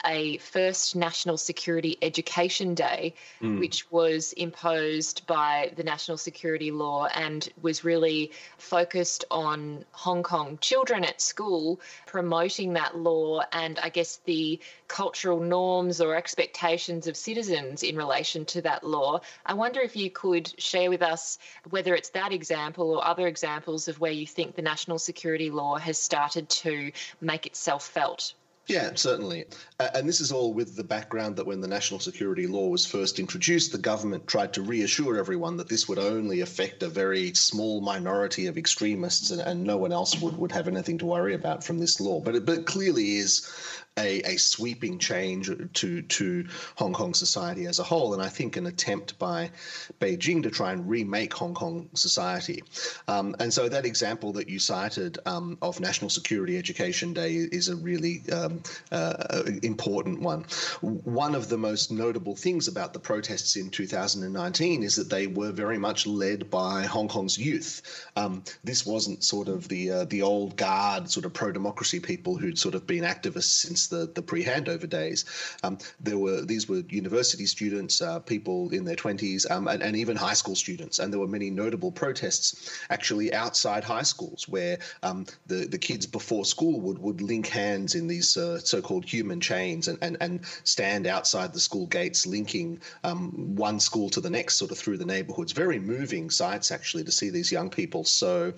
a 0.05 0.39
first 0.39 0.97
National 0.97 1.37
Security 1.37 1.97
Education 2.03 2.75
Day, 2.75 3.15
mm. 3.41 3.59
which 3.59 3.91
was 3.91 4.33
imposed 4.35 5.27
by 5.27 5.73
the 5.77 5.83
National 5.83 6.17
Security 6.17 6.71
Law 6.71 7.07
and 7.07 7.49
was 7.61 7.85
really 7.85 8.33
focused 8.59 9.25
on 9.31 9.85
Hong 9.93 10.23
Kong 10.23 10.59
children 10.61 11.05
at 11.05 11.21
school, 11.21 11.81
promoting 12.07 12.75
that 12.75 12.97
law 12.97 13.43
and 13.53 13.79
I 13.79 13.89
guess 13.89 14.21
the 14.25 14.61
cultural 14.89 15.41
norms 15.41 16.01
or 16.01 16.15
expectations 16.17 17.07
of 17.07 17.17
citizens 17.17 17.83
in 17.83 17.97
relation 17.97 18.45
to 18.47 18.63
that 18.63 18.85
law. 18.85 19.21
I 19.47 19.55
wonder 19.55 19.81
if 19.81 19.97
you 19.97 20.11
could 20.11 20.53
share 20.61 20.91
with 20.91 21.03
us 21.03 21.39
whether 21.71 21.95
it's 21.95 22.11
that 22.11 22.33
example 22.33 22.91
or 22.91 23.05
other 23.05 23.27
examples 23.27 23.89
of 23.89 24.01
where 24.01 24.13
you 24.13 24.27
think 24.27 24.57
the 24.57 24.63
National 24.63 24.99
Security 24.99 25.51
Law 25.51 25.77
has 25.77 25.99
started 25.99 26.49
to 26.49 26.93
make 27.21 27.47
itself 27.47 27.87
felt. 27.87 28.35
Yeah, 28.67 28.93
certainly. 28.95 29.47
Uh, 29.81 29.89
and 29.95 30.09
this 30.09 30.21
is 30.21 30.31
all 30.31 30.55
with 30.55 30.77
the 30.77 30.85
background 30.85 31.35
that 31.37 31.47
when 31.47 31.61
the 31.61 31.67
national 31.67 31.99
security 31.99 32.47
law 32.47 32.69
was 32.69 32.87
first 32.87 33.19
introduced, 33.19 33.73
the 33.73 33.79
government 33.79 34.29
tried 34.29 34.53
to 34.53 34.63
reassure 34.63 35.19
everyone 35.19 35.57
that 35.57 35.69
this 35.69 35.89
would 35.89 35.99
only 35.99 36.41
affect 36.41 36.83
a 36.85 36.89
very 36.89 37.35
small 37.35 37.81
minority 37.81 38.47
of 38.47 38.57
extremists 38.57 39.33
and, 39.33 39.41
and 39.41 39.65
no 39.65 39.77
one 39.77 39.93
else 39.93 40.21
would, 40.21 40.37
would 40.37 40.53
have 40.53 40.69
anything 40.69 40.99
to 40.99 41.07
worry 41.07 41.35
about 41.35 41.65
from 41.65 41.79
this 41.79 42.01
law. 42.01 42.21
But 42.21 42.37
it, 42.37 42.47
but 42.47 42.59
it 42.59 42.67
clearly 42.67 43.17
is 43.17 43.51
a, 43.99 44.21
a 44.23 44.37
sweeping 44.37 44.99
change 44.99 45.51
to 45.75 46.03
to 46.03 46.47
Hong 46.77 46.93
Kong 46.93 47.15
society 47.15 47.67
as 47.67 47.79
a 47.79 47.83
whole, 47.83 48.15
and 48.15 48.23
I 48.23 48.29
think 48.29 48.57
an 48.57 48.67
attempt 48.67 49.19
by 49.19 49.51
Beijing 50.01 50.43
to 50.45 50.51
try 50.51 50.73
and 50.73 50.89
remake 50.89 51.35
Hong 51.35 51.55
Kong 51.55 51.89
society. 51.95 52.63
Um, 53.09 53.37
and 53.41 53.53
so 53.53 53.69
that 53.69 53.85
example 53.85 54.33
that 54.35 54.49
you 54.49 54.59
cited 54.59 55.19
um, 55.27 55.59
of 55.61 55.81
National 55.81 56.09
Security 56.09 56.57
Education 56.57 57.13
Day 57.13 57.35
is 57.35 57.69
a 57.69 57.77
really 57.77 58.23
um, 58.33 58.63
uh, 58.93 59.43
important 59.63 60.21
one. 60.21 60.45
One 60.81 61.35
of 61.35 61.49
the 61.49 61.59
most 61.59 61.91
notable 61.91 62.37
things 62.37 62.69
about 62.69 62.93
the 62.93 63.01
protests 63.01 63.57
in 63.57 63.71
2019 63.71 64.83
is 64.83 64.97
that 64.97 65.11
they 65.11 65.27
were 65.27 65.53
very 65.53 65.79
much 65.79 66.07
led 66.07 66.51
by 66.51 66.85
Hong 66.85 67.09
Kong's 67.09 67.39
youth. 67.39 67.83
Um, 68.17 68.45
this 68.65 68.87
wasn't 68.87 69.25
sort 69.25 69.49
of 69.49 69.69
the 69.69 69.91
uh, 69.91 70.05
the 70.05 70.23
old 70.23 70.57
guard, 70.57 71.11
sort 71.11 71.27
of 71.27 71.33
pro 71.33 71.53
democracy 71.53 72.01
people 72.01 72.37
who'd 72.37 72.59
sort 72.59 72.75
of 72.75 72.87
been 72.87 73.05
activists 73.05 73.61
since 73.61 73.80
the, 73.89 74.11
the 74.15 74.23
pre-handover 74.23 74.89
days. 74.89 75.25
Um, 75.63 75.79
there 76.01 76.19
were 76.19 76.43
these 76.43 76.69
were 76.69 76.83
university 76.89 77.47
students, 77.47 78.01
uh, 78.01 78.21
people 78.21 78.71
in 78.71 78.85
their 78.85 78.97
20s, 78.97 79.51
um, 79.51 79.69
and, 79.69 79.83
and, 79.83 79.97
even 79.97 80.17
high 80.17 80.35
school 80.35 80.55
students. 80.55 80.99
And 80.99 81.13
there 81.13 81.21
were 81.21 81.27
many 81.27 81.51
notable 81.51 81.93
protests 81.93 82.71
actually 82.91 83.33
outside 83.35 83.85
high 83.85 84.03
schools 84.03 84.49
where 84.49 84.79
um, 85.03 85.27
the 85.47 85.67
the 85.67 85.79
kids 85.79 86.07
before 86.07 86.45
school 86.45 86.81
would 86.81 86.99
would 86.99 87.21
link 87.21 87.47
hands 87.47 87.95
in 87.95 88.07
these 88.07 88.37
uh, 88.37 88.59
so-called 88.59 89.05
human 89.05 89.41
chains 89.41 89.89
and, 89.89 89.99
and 90.01 90.17
and 90.21 90.41
stand 90.65 91.07
outside 91.07 91.53
the 91.53 91.61
school 91.61 91.87
gates, 91.87 92.27
linking 92.27 92.81
um, 93.05 93.55
one 93.57 93.81
school 93.81 94.09
to 94.11 94.21
the 94.21 94.31
next, 94.31 94.57
sort 94.57 94.71
of 94.71 94.79
through 94.79 94.97
the 94.97 95.05
neighborhoods. 95.05 95.53
Very 95.53 95.79
moving 95.79 96.31
sights 96.31 96.71
actually 96.71 97.05
to 97.05 97.13
see 97.13 97.31
these 97.31 97.53
young 97.53 97.71
people 97.71 98.05
so 98.05 98.53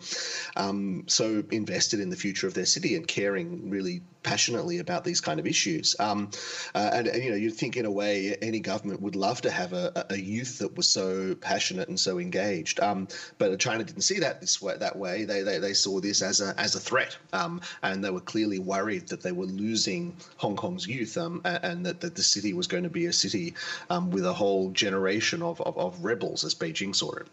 um, 0.57 1.05
so 1.07 1.43
invested 1.51 2.01
in 2.01 2.11
the 2.11 2.17
future 2.17 2.47
of 2.47 2.55
their 2.55 2.67
city 2.67 2.97
and 2.97 3.07
caring 3.07 3.71
really 3.71 4.03
passionately 4.23 4.79
about 4.79 5.05
these 5.05 5.12
kind 5.21 5.41
of 5.41 5.47
issues. 5.47 5.97
Um, 5.99 6.31
uh, 6.75 6.91
and, 6.93 7.07
and, 7.09 7.23
you 7.23 7.31
know, 7.31 7.37
you'd 7.37 7.55
think 7.55 7.77
in 7.77 7.87
a 7.87 7.91
way 7.91 8.37
any 8.43 8.61
government 8.61 9.01
would 9.01 9.17
love 9.17 9.41
to 9.43 9.51
have 9.51 9.73
a, 9.73 10.07
a 10.11 10.17
youth 10.17 10.59
that 10.59 10.77
was 10.77 10.89
so 10.89 11.35
passionate 11.35 11.89
and 11.89 11.99
so 11.99 12.19
engaged. 12.19 12.81
Um, 12.81 13.09
but 13.39 13.59
China 13.59 13.85
didn't 13.85 14.03
see 14.03 14.19
that 14.21 14.41
this 14.41 14.61
way. 14.61 14.77
That 14.77 14.97
way, 14.97 15.25
they 15.25 15.43
they, 15.43 15.59
they 15.59 15.75
saw 15.75 16.01
this 16.01 16.23
as 16.23 16.41
a 16.41 16.55
as 16.59 16.75
a 16.75 16.81
threat, 16.81 17.17
um, 17.33 17.61
and 17.83 18.05
they 18.05 18.11
were 18.11 18.21
clearly 18.21 18.59
worried 18.59 19.09
that 19.09 19.23
they 19.23 19.33
were 19.33 19.47
losing 19.47 20.17
Hong 20.37 20.57
Kong's 20.57 20.87
youth, 20.87 21.17
um, 21.17 21.41
and, 21.45 21.65
and 21.65 21.87
that, 21.87 22.01
that 22.01 22.15
the 22.15 22.23
city 22.23 22.53
was 22.55 22.67
going 22.67 22.85
to 22.85 22.91
be 22.91 23.07
a 23.07 23.13
city 23.13 23.55
um, 23.91 24.11
with 24.11 24.27
a 24.27 24.33
whole 24.33 24.71
generation 24.71 25.43
of, 25.43 25.61
of, 25.61 25.77
of 25.79 26.05
rebels, 26.05 26.45
as 26.45 26.55
Beijing 26.55 26.95
saw 26.95 27.13
it. 27.13 27.27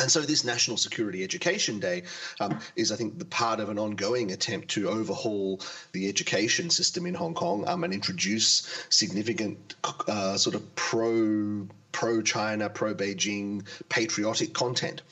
And 0.00 0.10
so, 0.10 0.20
this 0.20 0.44
National 0.44 0.76
Security 0.76 1.22
Education 1.22 1.78
Day 1.78 2.04
um, 2.40 2.58
is, 2.76 2.90
I 2.90 2.96
think, 2.96 3.18
the 3.18 3.24
part 3.24 3.60
of 3.60 3.68
an 3.68 3.78
ongoing 3.78 4.32
attempt 4.32 4.68
to 4.70 4.88
overhaul 4.88 5.60
the 5.92 6.08
education 6.08 6.70
system 6.70 7.06
in 7.06 7.14
Hong 7.14 7.34
Kong 7.34 7.68
um, 7.68 7.84
and 7.84 7.92
introduce 7.92 8.86
significant 8.88 9.74
uh, 10.08 10.36
sort 10.36 10.56
of 10.56 10.74
pro 10.74 11.68
pro 11.92 12.22
China, 12.22 12.68
pro 12.68 12.94
Beijing, 12.94 13.64
patriotic 13.88 14.52
content. 14.52 15.02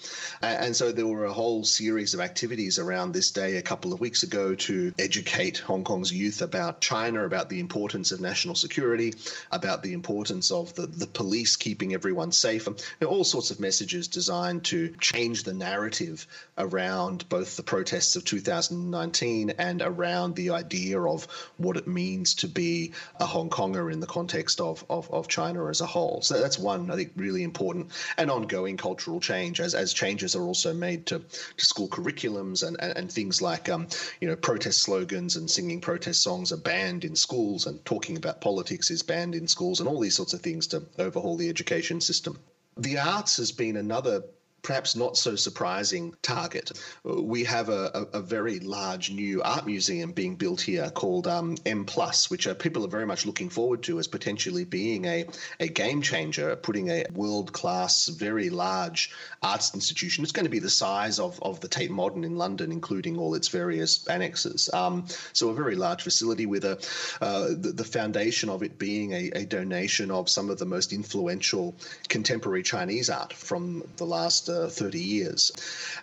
and 0.43 0.75
so 0.75 0.91
there 0.91 1.07
were 1.07 1.27
a 1.27 1.33
whole 1.33 1.63
series 1.63 2.15
of 2.15 2.21
activities 2.21 2.79
around 2.79 3.13
this 3.13 3.31
day 3.31 3.57
a 3.57 3.63
couple 3.63 3.93
of 3.93 4.01
weeks 4.01 4.23
ago 4.23 4.55
to 4.55 4.93
educate 4.99 5.59
Hong 5.59 5.85
Kong's 5.85 6.13
youth 6.13 6.43
about 6.43 6.81
China, 6.81 7.25
about 7.25 7.49
the 7.49 7.61
importance 7.61 8.11
of 8.13 8.21
national 8.21 8.55
security, 8.55 9.15
about 9.53 9.83
the 9.83 9.93
importance 9.93 10.51
of 10.51 10.75
the, 10.75 10.87
the 10.87 11.07
police 11.07 11.57
keeping 11.57 11.93
everyone 11.95 12.33
safe, 12.33 12.67
and 12.67 12.79
you 13.01 13.07
know, 13.07 13.13
all 13.13 13.25
sorts 13.25 13.51
of 13.51 13.61
messages 13.61 14.09
designed 14.09 14.65
to 14.65 14.95
change 15.01 15.45
the 15.45 15.55
narrative 15.55 16.27
around 16.57 17.29
both 17.29 17.57
the 17.57 17.63
protests 17.63 18.17
of 18.17 18.25
2019 18.25 19.51
and 19.59 19.83
around 19.83 20.35
the 20.35 20.51
idea 20.51 21.01
of 21.01 21.25
what 21.59 21.77
it 21.77 21.87
means 21.87 22.35
to 22.35 22.49
be 22.49 22.93
a 23.19 23.27
Hong 23.27 23.51
Konger 23.51 23.93
in 23.93 24.01
the 24.01 24.07
context 24.07 24.61
of, 24.61 24.85
of, 24.89 25.11
of 25.13 25.29
China 25.29 25.69
as 25.69 25.81
a 25.81 25.87
whole. 25.87 26.23
So 26.23 26.41
that's 26.41 26.59
one 26.59 26.70
one, 26.71 26.91
I 26.91 26.97
think, 26.97 27.13
really 27.17 27.43
important 27.43 27.91
and 28.19 28.31
ongoing 28.31 28.77
cultural 28.77 29.21
change 29.21 29.61
as, 29.61 29.75
as 29.75 29.93
changes 29.93 30.37
are 30.37 30.43
also 30.43 30.73
made 30.73 31.07
to, 31.07 31.19
to 31.57 31.65
school 31.65 31.89
curriculums 31.89 32.67
and, 32.67 32.77
and, 32.81 32.97
and 32.97 33.11
things 33.11 33.43
like, 33.43 33.69
um, 33.69 33.89
you 34.21 34.29
know, 34.29 34.37
protest 34.37 34.83
slogans 34.83 35.37
and 35.37 35.51
singing 35.51 35.81
protest 35.81 36.23
songs 36.23 36.53
are 36.53 36.63
banned 36.73 37.05
in 37.05 37.17
schools 37.17 37.67
and 37.67 37.85
talking 37.85 38.17
about 38.17 38.41
politics 38.41 38.91
is 38.91 39.03
banned 39.03 39.35
in 39.35 39.47
schools 39.49 39.81
and 39.81 39.89
all 39.89 40.01
these 40.01 40.17
sorts 40.17 40.33
of 40.33 40.41
things 40.41 40.67
to 40.69 40.83
overhaul 40.99 41.37
the 41.37 41.49
education 41.49 42.01
system. 42.01 42.39
The 42.77 42.99
arts 42.99 43.37
has 43.39 43.53
been 43.53 43.77
another 43.77 44.23
perhaps 44.63 44.97
not 44.97 45.17
so 45.17 45.37
surprising 45.37 46.15
target. 46.23 46.73
We 47.05 47.45
have 47.45 47.69
a, 47.69 47.91
a, 48.13 48.19
a, 48.19 48.21
very 48.21 48.61
large 48.61 49.11
new 49.11 49.43
art 49.43 49.67
museum 49.67 50.13
being 50.13 50.37
built 50.37 50.61
here 50.61 50.91
called 50.91 51.27
um, 51.27 51.57
M 51.67 51.85
Plus, 51.85 52.31
which 52.31 52.47
people 52.59 52.85
are 52.85 52.89
very 52.89 53.07
much 53.07 53.27
looking 53.27 53.49
forward 53.49 53.83
to 53.85 53.99
as 53.99 54.07
potentially 54.07 54.65
being 54.65 55.05
a, 55.05 55.27
a 55.61 55.69
game 55.69 56.03
changer, 56.03 56.55
putting 56.57 56.91
a 56.91 57.05
world 57.13 57.53
class, 57.53 58.09
very 58.09 58.51
large 58.51 59.11
arts 59.43 59.75
institution. 59.75 60.23
It's 60.23 60.33
going 60.33 60.45
to 60.45 60.51
be 60.51 60.59
the 60.59 60.71
size 60.71 61.19
of, 61.19 61.41
of 61.43 61.61
the 61.61 61.69
Tate 61.69 61.91
Modern 61.91 62.25
in 62.25 62.37
London, 62.37 62.73
including 62.73 63.19
all 63.19 63.35
its 63.35 63.49
various 63.49 64.07
annexes. 64.09 64.71
Um, 64.73 65.07
so 65.33 65.49
a 65.49 65.55
very 65.55 65.77
large 65.77 66.03
facility 66.03 66.47
with 66.47 66.65
a 66.65 66.79
uh, 67.21 67.49
the, 67.49 67.73
the, 67.75 67.85
foundation 67.85 68.49
of 68.49 68.63
it 68.63 68.79
being 68.79 69.13
a, 69.13 69.31
a 69.35 69.45
donation 69.45 70.11
of 70.11 70.29
some 70.29 70.51
of 70.51 70.59
the 70.59 70.67
most 70.67 70.93
influential 70.93 71.75
contemporary 72.09 72.63
Chinese 72.63 73.11
art 73.11 73.33
from 73.33 73.83
the 73.97 74.05
last 74.05 74.49
uh, 74.51 74.69
30 74.69 75.01
years. 75.01 75.53